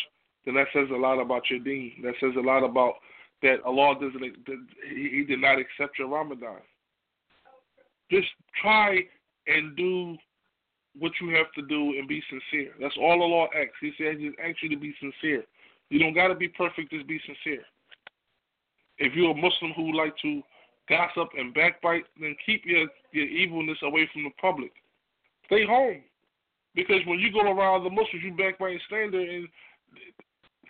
then 0.46 0.56
that 0.56 0.68
says 0.74 0.88
a 0.92 0.98
lot 0.98 1.22
about 1.22 1.50
your 1.50 1.60
deen. 1.60 1.94
That 2.04 2.16
says 2.20 2.32
a 2.38 2.42
lot 2.42 2.64
about 2.64 2.96
that 3.44 3.62
Allah 3.66 3.96
doesn't 3.96 4.24
He 4.90 5.24
did 5.28 5.40
not 5.40 5.60
accept 5.60 6.00
your 6.00 6.08
Ramadan. 6.08 6.62
Just 8.10 8.28
try 8.62 9.00
and 9.48 9.76
do 9.76 10.18
what 10.98 11.12
you 11.22 11.36
have 11.36 11.52
to 11.56 11.62
do 11.62 11.98
and 11.98 12.08
be 12.08 12.24
sincere. 12.30 12.72
That's 12.80 12.96
all 13.00 13.22
Allah 13.22 13.48
asks. 13.56 13.78
He 13.82 13.92
says 13.98 14.16
He 14.18 14.32
asks 14.44 14.64
you 14.64 14.70
to 14.70 14.78
be 14.78 14.96
sincere. 15.00 15.44
You 15.90 16.00
don't 16.00 16.14
got 16.14 16.30
to 16.30 16.36
be 16.36 16.48
perfect. 16.48 16.92
Just 16.92 17.08
be 17.08 17.20
sincere. 17.26 17.64
If 18.98 19.14
you're 19.16 19.32
a 19.32 19.36
Muslim 19.36 19.74
who 19.76 19.96
like 19.98 20.16
to 20.22 20.42
gossip 20.90 21.30
and 21.38 21.54
backbite, 21.54 22.06
then 22.20 22.36
keep 22.46 22.64
your 22.66 22.88
your 23.12 23.26
evilness 23.26 23.78
away 23.84 24.10
from 24.14 24.24
the 24.24 24.32
public. 24.42 24.72
Stay 25.46 25.66
home. 25.66 26.02
Because 26.76 27.02
when 27.06 27.20
you 27.20 27.32
go 27.32 27.42
around 27.42 27.84
the 27.84 27.90
Muslims, 27.90 28.24
you 28.24 28.34
backbite 28.36 28.72
and 28.72 28.82
stand 28.88 29.14
there 29.14 29.30
and 29.30 29.48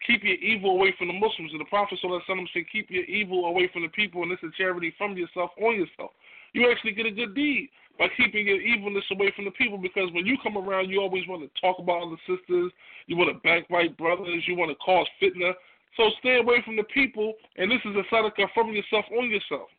keep 0.06 0.24
your 0.24 0.36
evil 0.36 0.72
away 0.72 0.94
from 0.98 1.08
the 1.08 1.14
Muslims. 1.14 1.52
And 1.52 1.62
the 1.62 1.66
Prophet 1.66 2.00
said, 2.02 2.64
keep 2.72 2.90
your 2.90 3.04
evil 3.06 3.46
away 3.46 3.70
from 3.72 3.84
the 3.84 3.90
people, 3.90 4.24
and 4.24 4.32
this 4.32 4.40
is 4.44 4.54
charity 4.58 4.94
from 4.98 5.18
yourself 5.18 5.52
on 5.62 5.76
yourself. 5.76 6.12
You 6.54 6.70
actually 6.70 6.94
get 6.94 7.06
a 7.06 7.12
good 7.12 7.34
deed 7.34 7.70
by 7.98 8.08
keeping 8.18 8.48
your 8.48 8.62
evilness 8.62 9.04
away 9.12 9.32
from 9.36 9.46
the 9.46 9.52
people 9.52 9.78
because 9.78 10.12
when 10.14 10.26
you 10.26 10.38
come 10.42 10.58
around, 10.58 10.90
you 10.90 11.02
always 11.02 11.28
want 11.28 11.42
to 11.42 11.62
talk 11.62 11.78
about 11.80 12.04
other 12.04 12.18
sisters, 12.28 12.72
you 13.08 13.18
want 13.18 13.30
to 13.34 13.40
backbite 13.42 13.98
brothers, 13.98 14.44
you 14.48 14.56
want 14.56 14.72
to 14.72 14.76
cause 14.78 15.08
fitna. 15.22 15.54
So 15.98 16.10
stay 16.20 16.38
away 16.38 16.62
from 16.66 16.76
the 16.76 16.84
people, 16.84 17.34
and 17.58 17.70
this 17.70 17.82
is 17.86 17.96
a 17.96 18.14
sadaqah 18.14 18.48
from 18.54 18.74
yourself 18.74 19.06
on 19.18 19.30
yourself. 19.30 19.70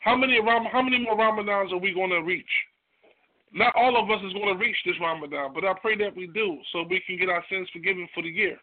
How 0.00 0.16
many 0.16 0.38
how 0.40 0.82
many 0.82 0.98
more 1.00 1.16
Ramadans 1.16 1.72
are 1.72 1.78
we 1.78 1.92
going 1.92 2.10
to 2.10 2.20
reach? 2.20 2.48
Not 3.52 3.74
all 3.76 3.96
of 3.96 4.10
us 4.10 4.24
is 4.26 4.32
going 4.32 4.52
to 4.52 4.60
reach 4.62 4.76
this 4.84 4.94
Ramadan, 5.00 5.52
but 5.54 5.64
I 5.64 5.72
pray 5.80 5.96
that 5.96 6.14
we 6.14 6.26
do 6.28 6.58
so 6.72 6.84
we 6.88 7.02
can 7.06 7.18
get 7.18 7.28
our 7.28 7.44
sins 7.50 7.68
forgiven 7.72 8.08
for 8.14 8.22
the 8.22 8.28
year. 8.28 8.58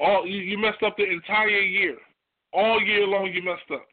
All 0.00 0.26
you, 0.26 0.38
you 0.38 0.58
messed 0.58 0.82
up 0.82 0.96
the 0.96 1.04
entire 1.04 1.48
year. 1.48 1.96
All 2.52 2.82
year 2.82 3.06
long 3.06 3.30
you 3.32 3.42
messed 3.42 3.70
up. 3.72 3.86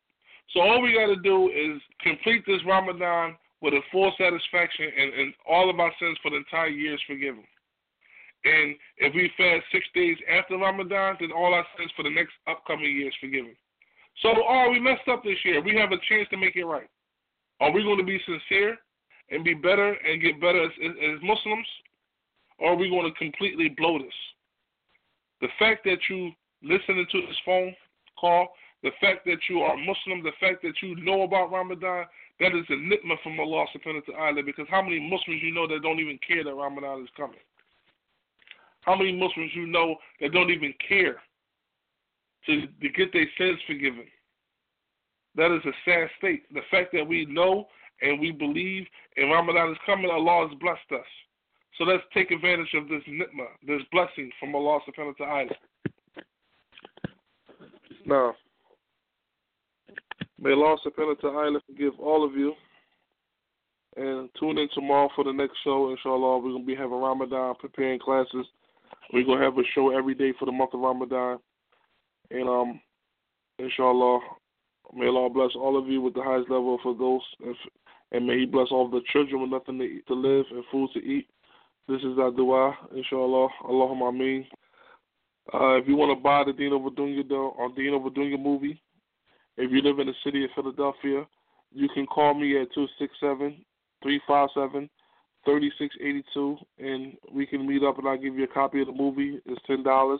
So 0.53 0.61
all 0.61 0.81
we 0.81 0.93
got 0.93 1.07
to 1.07 1.21
do 1.21 1.49
is 1.49 1.81
complete 2.01 2.43
this 2.47 2.61
Ramadan 2.65 3.35
with 3.61 3.73
a 3.73 3.81
full 3.91 4.13
satisfaction, 4.17 4.85
and, 4.97 5.13
and 5.13 5.33
all 5.49 5.69
of 5.69 5.79
our 5.79 5.91
sins 5.99 6.17
for 6.21 6.31
the 6.31 6.37
entire 6.37 6.69
year 6.69 6.93
is 6.93 7.01
forgiven. 7.05 7.43
And 8.45 8.75
if 8.97 9.13
we 9.13 9.31
fast 9.35 9.65
six 9.71 9.85
days 9.93 10.15
after 10.31 10.57
Ramadan, 10.57 11.17
then 11.19 11.31
all 11.31 11.53
our 11.53 11.65
sins 11.77 11.91
for 11.95 12.03
the 12.03 12.09
next 12.09 12.33
upcoming 12.47 12.95
year 12.95 13.07
is 13.07 13.13
forgiven. 13.19 13.55
So, 14.21 14.29
oh, 14.47 14.69
we 14.71 14.79
messed 14.79 15.07
up 15.11 15.23
this 15.23 15.37
year. 15.43 15.61
We 15.61 15.75
have 15.75 15.91
a 15.91 15.97
chance 16.07 16.27
to 16.31 16.37
make 16.37 16.55
it 16.55 16.65
right. 16.65 16.89
Are 17.59 17.71
we 17.71 17.83
going 17.83 17.97
to 17.97 18.05
be 18.05 18.19
sincere 18.25 18.77
and 19.31 19.43
be 19.43 19.53
better 19.53 19.93
and 19.93 20.21
get 20.21 20.39
better 20.39 20.63
as, 20.63 20.71
as 20.81 21.19
Muslims? 21.21 21.67
Or 22.59 22.73
are 22.73 22.75
we 22.75 22.89
going 22.89 23.11
to 23.11 23.19
completely 23.19 23.69
blow 23.69 23.99
this? 23.99 24.13
The 25.41 25.49
fact 25.59 25.83
that 25.85 25.99
you 26.09 26.31
listening 26.63 27.05
to 27.11 27.21
this 27.21 27.37
phone 27.45 27.75
call, 28.19 28.47
the 28.83 28.91
fact 29.01 29.25
that 29.25 29.37
you 29.49 29.59
are 29.61 29.75
Muslim, 29.77 30.23
the 30.23 30.31
fact 30.39 30.61
that 30.63 30.73
you 30.81 30.95
know 31.03 31.23
about 31.23 31.51
Ramadan, 31.51 32.05
that 32.39 32.55
is 32.55 32.65
a 32.69 32.75
ni'mah 32.75 33.15
from 33.23 33.39
Allah 33.39 33.65
subhanahu 33.75 34.07
wa 34.07 34.13
ta'ala 34.13 34.43
because 34.43 34.67
how 34.69 34.81
many 34.81 34.99
Muslims 34.99 35.41
you 35.43 35.53
know 35.53 35.67
that 35.67 35.81
don't 35.81 35.99
even 35.99 36.19
care 36.25 36.43
that 36.43 36.53
Ramadan 36.53 37.01
is 37.01 37.09
coming? 37.17 37.39
How 38.81 38.95
many 38.95 39.11
Muslims 39.11 39.51
you 39.53 39.65
know 39.65 39.95
that 40.21 40.31
don't 40.31 40.51
even 40.51 40.73
care 40.87 41.17
to, 42.45 42.67
to 42.67 42.89
get 42.89 43.11
their 43.11 43.27
sins 43.37 43.59
forgiven? 43.67 44.05
That 45.35 45.55
is 45.55 45.61
a 45.65 45.75
sad 45.85 46.09
state. 46.17 46.51
The 46.53 46.61
fact 46.71 46.93
that 46.93 47.07
we 47.07 47.25
know 47.25 47.67
and 48.01 48.19
we 48.19 48.31
believe 48.31 48.85
and 49.17 49.31
Ramadan 49.31 49.71
is 49.71 49.77
coming, 49.85 50.09
Allah 50.09 50.47
has 50.47 50.59
blessed 50.59 50.91
us. 50.93 51.07
So 51.77 51.83
let's 51.83 52.03
take 52.13 52.31
advantage 52.31 52.73
of 52.73 52.87
this 52.87 53.03
ni'mah, 53.07 53.53
this 53.65 53.81
blessing 53.91 54.31
from 54.39 54.55
Allah 54.55 54.79
subhanahu 54.87 55.13
wa 55.19 55.25
ta'ala. 55.25 55.49
Now, 58.05 58.33
may 60.39 60.53
Allah 60.53 60.77
subhanahu 60.83 61.21
wa 61.21 61.29
ta'ala 61.29 61.59
forgive 61.67 61.93
all 61.99 62.25
of 62.25 62.33
you. 62.33 62.53
And 63.95 64.29
tune 64.39 64.57
in 64.57 64.69
tomorrow 64.73 65.09
for 65.15 65.23
the 65.23 65.33
next 65.33 65.57
show. 65.63 65.91
Inshallah, 65.91 66.39
we're 66.39 66.51
going 66.51 66.63
to 66.63 66.67
be 66.67 66.75
having 66.75 66.99
Ramadan 66.99 67.55
preparing 67.59 67.99
classes. 67.99 68.45
We're 69.13 69.25
going 69.25 69.39
to 69.39 69.45
have 69.45 69.57
a 69.57 69.63
show 69.73 69.95
every 69.95 70.13
day 70.15 70.33
for 70.37 70.45
the 70.45 70.51
month 70.51 70.73
of 70.73 70.81
Ramadan. 70.81 71.39
And 72.31 72.47
um, 72.47 72.81
inshallah, 73.59 74.19
may 74.95 75.07
Allah 75.07 75.29
bless 75.29 75.51
all 75.55 75.77
of 75.77 75.87
you 75.87 76.01
with 76.01 76.13
the 76.13 76.23
highest 76.23 76.49
level 76.49 76.79
of 76.83 76.97
those. 76.97 77.21
And 78.11 78.25
may 78.25 78.39
He 78.39 78.45
bless 78.45 78.67
all 78.71 78.87
the 78.87 79.01
children 79.11 79.41
with 79.41 79.51
nothing 79.51 79.79
to, 79.79 79.83
eat, 79.83 80.07
to 80.07 80.13
live 80.13 80.45
and 80.51 80.63
food 80.71 80.89
to 80.93 80.99
eat. 80.99 81.27
This 81.87 82.01
is 82.01 82.19
our 82.19 82.31
dua, 82.31 82.77
inshallah. 82.93 83.47
Allahumma 83.63 84.09
ameen. 84.09 84.45
Uh, 85.53 85.75
if 85.75 85.87
you 85.87 85.95
want 85.95 86.17
to 86.17 86.21
buy 86.21 86.43
the 86.43 86.51
Deen 86.51 86.73
Over 86.73 86.89
Dunya, 86.89 87.23
or 87.31 87.69
Deen 87.77 87.93
Over 87.93 88.09
Dunya 88.09 88.37
movie, 88.37 88.81
if 89.55 89.71
you 89.71 89.81
live 89.81 89.99
in 89.99 90.07
the 90.07 90.13
city 90.21 90.43
of 90.43 90.49
Philadelphia, 90.53 91.25
you 91.71 91.87
can 91.93 92.05
call 92.05 92.33
me 92.33 92.59
at 92.61 92.73
267 92.73 93.63
357 94.03 94.89
3682 95.45 96.57
and 96.79 97.13
we 97.31 97.45
can 97.45 97.65
meet 97.65 97.83
up 97.83 97.97
and 97.97 98.07
I'll 98.07 98.17
give 98.17 98.35
you 98.35 98.43
a 98.43 98.47
copy 98.47 98.81
of 98.81 98.87
the 98.87 98.93
movie. 98.93 99.39
It's 99.45 99.61
$10. 99.69 100.17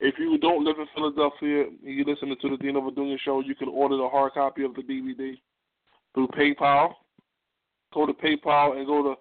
If 0.00 0.16
you 0.18 0.36
don't 0.38 0.64
live 0.64 0.80
in 0.80 0.86
Philadelphia 0.96 1.66
and 1.66 1.78
you're 1.82 2.04
listening 2.04 2.36
to 2.42 2.50
the 2.50 2.56
Deen 2.56 2.76
Over 2.76 2.90
Dunya 2.90 3.18
show, 3.24 3.40
you 3.40 3.54
can 3.54 3.68
order 3.68 3.96
the 3.96 4.08
hard 4.08 4.32
copy 4.32 4.64
of 4.64 4.74
the 4.74 4.82
DVD 4.82 5.38
through 6.12 6.26
PayPal. 6.28 6.94
Go 7.94 8.04
to 8.04 8.12
PayPal 8.12 8.76
and 8.76 8.86
go 8.86 9.02
to 9.04 9.14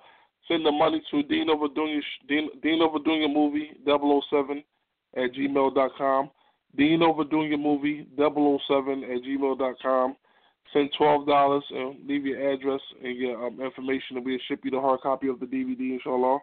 Send 0.48 0.66
the 0.66 0.72
money 0.72 1.02
to 1.12 1.24
Dean 1.24 1.50
Over 1.50 1.68
Dean, 1.68 2.50
Dean 2.62 2.82
Over 2.82 3.00
Movie 3.28 3.72
007 3.86 4.64
at 5.16 5.34
gmail.com. 5.34 6.30
Dean 6.78 7.04
Over 7.04 7.24
Movie 7.58 8.08
007 8.18 9.04
at 9.04 9.24
gmail.com. 9.24 10.16
Send 10.74 10.90
$12 11.00 11.62
and 11.72 12.08
leave 12.08 12.26
your 12.26 12.52
address 12.52 12.82
and 13.04 13.18
your 13.18 13.48
um, 13.48 13.62
information, 13.62 14.18
and 14.18 14.26
we'll 14.26 14.38
ship 14.48 14.62
you 14.64 14.72
the 14.72 14.80
hard 14.80 15.02
copy 15.02 15.28
of 15.28 15.40
the 15.40 15.46
DVD, 15.46 15.94
inshallah. 15.94 16.40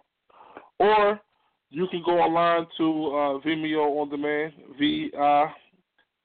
Or 0.79 1.21
you 1.71 1.87
can 1.88 2.03
go 2.05 2.19
online 2.19 2.67
to 2.79 2.85
uh, 2.85 3.47
Vimeo 3.47 4.01
on 4.01 4.09
demand, 4.11 4.53
V 4.79 5.11
I 5.19 5.53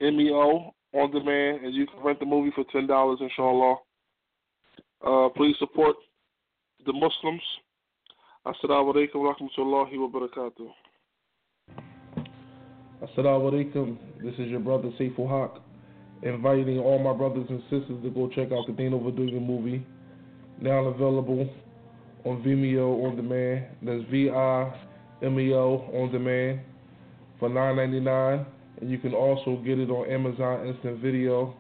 M 0.02 0.20
E 0.20 0.32
O 0.32 0.74
on 0.94 1.12
demand, 1.12 1.65
and 1.65 1.74
you 1.74 1.86
can 1.88 2.02
rent 2.02 2.20
the 2.20 2.26
movie 2.26 2.52
for 2.56 2.63
$10, 2.65 3.22
inshallah. 3.22 3.76
Uh, 5.06 5.30
please 5.30 5.56
support 5.60 5.96
the 6.86 6.94
Muslims 6.94 7.42
Assalamu 8.50 8.94
alaikum 8.96 9.22
wa 9.22 9.36
rahmatullahi 9.36 9.98
wa 10.00 10.08
barakatuh. 10.08 10.72
Assalamu 13.04 13.52
alaikum. 13.52 13.96
This 14.24 14.34
is 14.40 14.50
your 14.50 14.60
brother 14.60 14.90
Saiful 15.00 15.30
Haqq, 15.30 15.60
inviting 16.24 16.80
all 16.80 16.98
my 16.98 17.14
brothers 17.14 17.46
and 17.48 17.62
sisters 17.70 18.02
to 18.02 18.10
go 18.10 18.28
check 18.30 18.52
out 18.52 18.66
the 18.66 18.74
Deen 18.74 18.96
Over 18.96 19.12
Dunya 19.12 19.40
movie. 19.40 19.86
Now 20.60 20.86
available 20.86 21.48
on 22.26 22.42
Vimeo 22.42 23.06
on 23.06 23.18
demand. 23.18 23.66
That's 23.84 24.04
V 24.10 24.32
I 24.32 24.74
M 25.22 25.40
E 25.40 25.54
O 25.54 25.88
on 25.94 26.12
demand 26.12 26.62
for 27.38 27.50
$9.99, 27.50 28.46
And 28.82 28.90
you 28.90 28.98
can 28.98 29.14
also 29.14 29.62
get 29.64 29.78
it 29.78 29.92
on 29.92 30.10
Amazon 30.10 30.66
Instant 30.66 30.98
Video. 31.02 31.54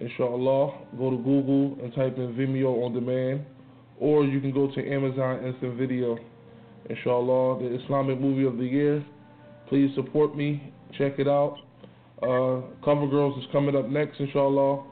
Inshallah, 0.00 0.72
go 0.98 1.10
to 1.10 1.18
Google 1.18 1.78
and 1.80 1.94
type 1.94 2.16
in 2.16 2.34
Vimeo 2.34 2.84
on 2.84 2.94
demand 2.94 3.46
or 4.00 4.24
you 4.24 4.40
can 4.40 4.50
go 4.50 4.66
to 4.74 4.92
Amazon 4.92 5.44
Instant 5.44 5.76
Video. 5.76 6.18
Inshallah, 6.88 7.62
the 7.62 7.78
Islamic 7.84 8.18
movie 8.18 8.44
of 8.44 8.56
the 8.56 8.64
year. 8.64 9.04
Please 9.68 9.94
support 9.94 10.34
me. 10.34 10.72
Check 10.98 11.18
it 11.18 11.28
out. 11.28 11.58
Uh, 12.22 12.62
Cover 12.84 13.06
Girls 13.06 13.38
is 13.38 13.44
coming 13.52 13.76
up 13.76 13.88
next, 13.88 14.18
inshallah. 14.18 14.84